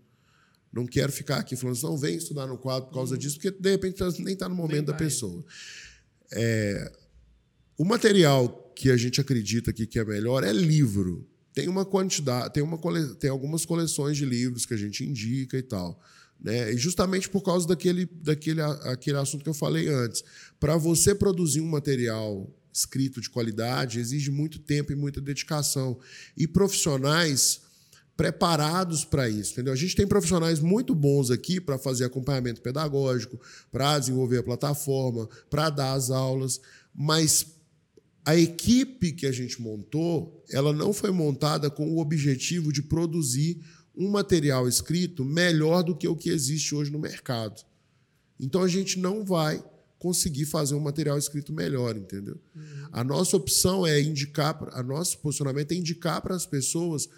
[0.70, 3.18] não quero ficar aqui falando assim, não vem estudar no quadro por causa uhum.
[3.18, 5.42] disso, porque de repente nem está no momento da pessoa.
[6.30, 6.92] É,
[7.78, 11.26] o material que a gente acredita aqui que é melhor é livro.
[11.54, 15.56] Tem uma quantidade, tem, uma cole, tem algumas coleções de livros que a gente indica
[15.56, 15.98] e tal.
[16.38, 16.74] Né?
[16.74, 20.22] E justamente por causa daquele, daquele aquele assunto que eu falei antes.
[20.60, 25.98] Para você produzir um material escrito de qualidade, exige muito tempo e muita dedicação.
[26.36, 27.62] E profissionais
[28.16, 29.72] preparados para isso, entendeu?
[29.72, 33.38] A gente tem profissionais muito bons aqui para fazer acompanhamento pedagógico,
[33.70, 36.60] para desenvolver a plataforma, para dar as aulas,
[36.94, 37.55] mas
[38.26, 43.62] a equipe que a gente montou, ela não foi montada com o objetivo de produzir
[43.96, 47.64] um material escrito melhor do que o que existe hoje no mercado.
[48.38, 49.64] Então a gente não vai
[49.96, 52.36] conseguir fazer um material escrito melhor, entendeu?
[52.54, 52.88] Uhum.
[52.90, 57.08] A nossa opção é indicar, a nosso posicionamento é indicar para as pessoas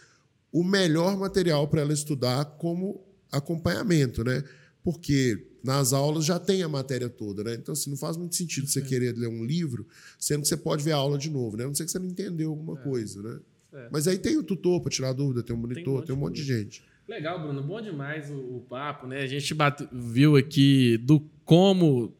[0.52, 3.02] o melhor material para ela estudar como
[3.32, 4.44] acompanhamento, né?
[4.84, 7.54] Porque nas aulas já tem a matéria toda, né?
[7.54, 9.86] Então, assim, não faz muito sentido você querer ler um livro,
[10.18, 11.64] sendo que você pode ver a aula de novo, né?
[11.64, 12.82] A não sei que você não entendeu alguma é.
[12.82, 13.40] coisa, né?
[13.72, 13.88] É.
[13.90, 16.16] Mas aí tem o tutor para tirar dúvida, tem o monitor, tem um monte, tem
[16.16, 16.82] um monte de, de gente.
[17.08, 17.62] Legal, Bruno.
[17.62, 19.22] Bom demais o, o papo, né?
[19.22, 22.14] A gente bate, viu aqui do como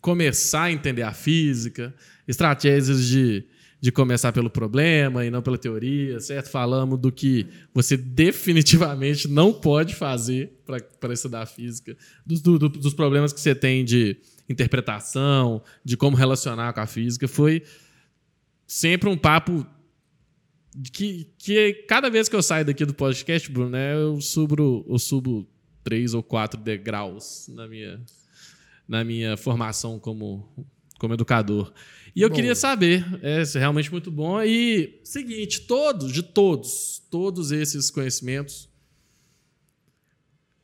[0.00, 1.94] começar a entender a física,
[2.26, 3.44] estratégias de
[3.80, 6.50] de começar pelo problema e não pela teoria, certo?
[6.50, 10.52] Falamos do que você definitivamente não pode fazer
[11.00, 14.18] para estudar física, dos, do, dos problemas que você tem de
[14.48, 17.26] interpretação, de como relacionar com a física.
[17.26, 17.62] Foi
[18.66, 19.66] sempre um papo
[20.92, 24.98] que, que cada vez que eu saio daqui do podcast, Bruno, né, eu subo, eu
[24.98, 25.48] subo
[25.82, 28.00] três ou quatro degraus na minha,
[28.86, 30.46] na minha formação como,
[30.98, 31.72] como educador.
[32.14, 32.34] E eu bom.
[32.34, 34.42] queria saber, é realmente muito bom.
[34.42, 38.68] E seguinte, todos, de todos, todos esses conhecimentos,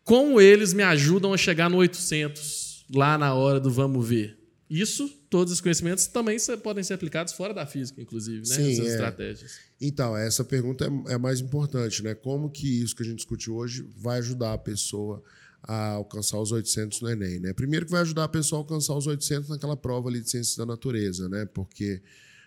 [0.02, 4.38] como eles me ajudam a chegar no 800 lá na hora do vamos ver?
[4.68, 8.54] Isso, todos os conhecimentos também podem ser aplicados fora da física, inclusive, né?
[8.54, 8.90] Sim, Essas é.
[8.90, 9.58] estratégias.
[9.80, 12.14] Então, essa pergunta é, é mais importante, né?
[12.14, 15.22] Como que isso que a gente discutiu hoje vai ajudar a pessoa
[15.66, 17.52] a alcançar os 800 no Enem, né?
[17.52, 20.56] Primeiro que vai ajudar a pessoa a alcançar os 800 naquela prova ali de ciências
[20.56, 21.44] da natureza, né?
[21.46, 22.00] Porque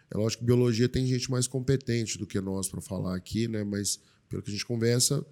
[0.10, 3.64] é lógico que biologia tem gente mais competente do que nós para falar aqui, né?
[3.64, 4.00] Mas
[4.30, 5.26] pelo que a gente conversa, o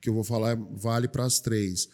[0.00, 1.88] que eu vou falar vale para as três.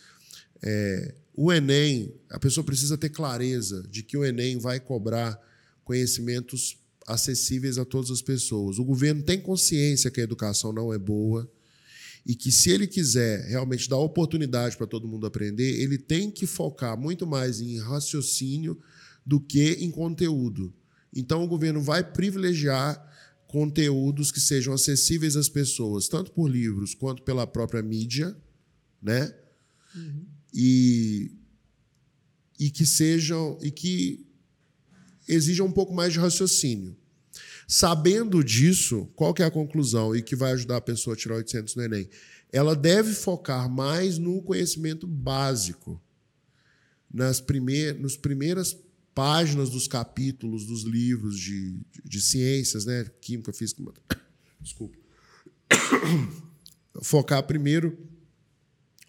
[0.63, 5.41] É, o Enem, a pessoa precisa ter clareza de que o Enem vai cobrar
[5.85, 8.79] conhecimentos acessíveis a todas as pessoas.
[8.79, 11.51] O governo tem consciência que a educação não é boa
[12.29, 16.47] e que se ele quiser realmente dar oportunidade para todo mundo aprender, ele tem que
[16.47, 18.79] focar muito mais em raciocínio
[19.25, 20.75] do que em conteúdo.
[21.11, 23.03] Então o governo vai privilegiar
[23.47, 28.37] conteúdos que sejam acessíveis às pessoas, tanto por livros quanto pela própria mídia,
[29.01, 29.35] né?
[30.53, 31.33] E
[32.61, 34.27] e que sejam e que
[35.27, 36.95] exijam um pouco mais de raciocínio.
[37.71, 41.35] Sabendo disso, qual que é a conclusão e que vai ajudar a pessoa a tirar
[41.35, 42.09] 800 no Enem?
[42.51, 46.03] Ela deve focar mais no conhecimento básico,
[47.13, 48.75] nas primeir, nos primeiras
[49.15, 53.05] páginas dos capítulos dos livros de, de ciências, né?
[53.21, 53.83] Química, física,
[54.59, 54.97] desculpa.
[57.03, 57.99] Focar primeiro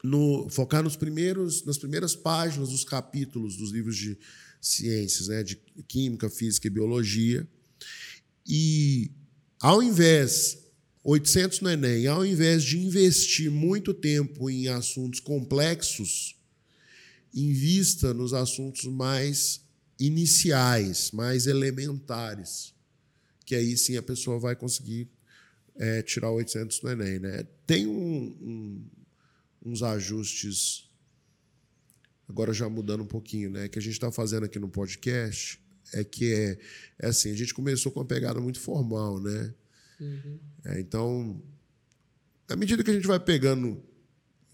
[0.04, 4.18] no focar nos primeiros nas primeiras páginas dos capítulos dos livros de
[4.62, 5.56] ciências, né, de
[5.88, 7.48] química, física e biologia.
[8.52, 9.12] E
[9.60, 10.58] ao invés
[11.04, 16.36] 800 no Enem, ao invés de investir muito tempo em assuntos complexos,
[17.32, 19.62] invista nos assuntos mais
[20.00, 22.74] iniciais, mais elementares,
[23.46, 25.08] que aí sim a pessoa vai conseguir
[25.76, 27.20] é, tirar 800 no Enem.
[27.20, 27.44] Né?
[27.68, 28.86] Tem um- um,
[29.66, 30.90] uns ajustes,
[32.28, 33.68] agora já mudando um pouquinho, né?
[33.68, 35.60] Que a gente está fazendo aqui no podcast
[35.94, 36.58] é que é,
[37.00, 39.54] é assim, a gente começou com uma pegada muito formal, né?
[40.66, 41.42] É, então,
[42.50, 43.82] à medida que a gente vai pegando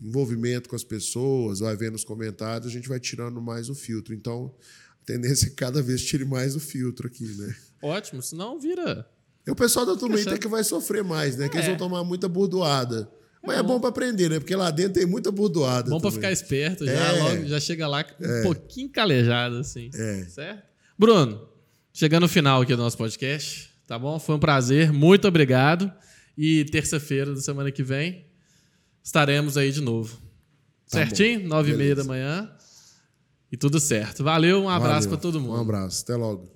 [0.02, 4.14] envolvimento com as pessoas, vai vendo os comentários, a gente vai tirando mais o filtro.
[4.14, 4.54] Então,
[5.02, 7.56] a tendência é que cada vez tire mais o filtro aqui, né?
[7.82, 9.08] Ótimo, senão vira.
[9.48, 11.48] E o pessoal da turma Inter que vai sofrer mais, né?
[11.48, 11.70] Que eles É.
[11.70, 13.10] vão tomar muita burdoada.
[13.46, 14.40] Mas é bom para aprender, né?
[14.40, 15.88] Porque lá dentro tem muita burdoada.
[15.92, 16.16] Bom pra também.
[16.16, 17.12] ficar esperto, já, É.
[17.22, 19.92] logo, já chega lá um pouquinho calejado, assim.
[19.94, 20.26] É.
[20.26, 20.64] Certo?
[20.98, 21.48] Bruno,
[21.94, 24.18] chegando no final aqui do nosso podcast, tá bom?
[24.18, 25.92] Foi um prazer, muito obrigado.
[26.38, 28.26] E terça-feira da semana que vem
[29.04, 30.18] estaremos aí de novo.
[30.90, 31.48] Tá Certinho?
[31.48, 32.50] Nove e meia da manhã.
[33.52, 34.24] E tudo certo.
[34.24, 35.58] Valeu, um abraço pra todo mundo.
[35.58, 36.04] Um abraço.
[36.04, 36.55] Até logo.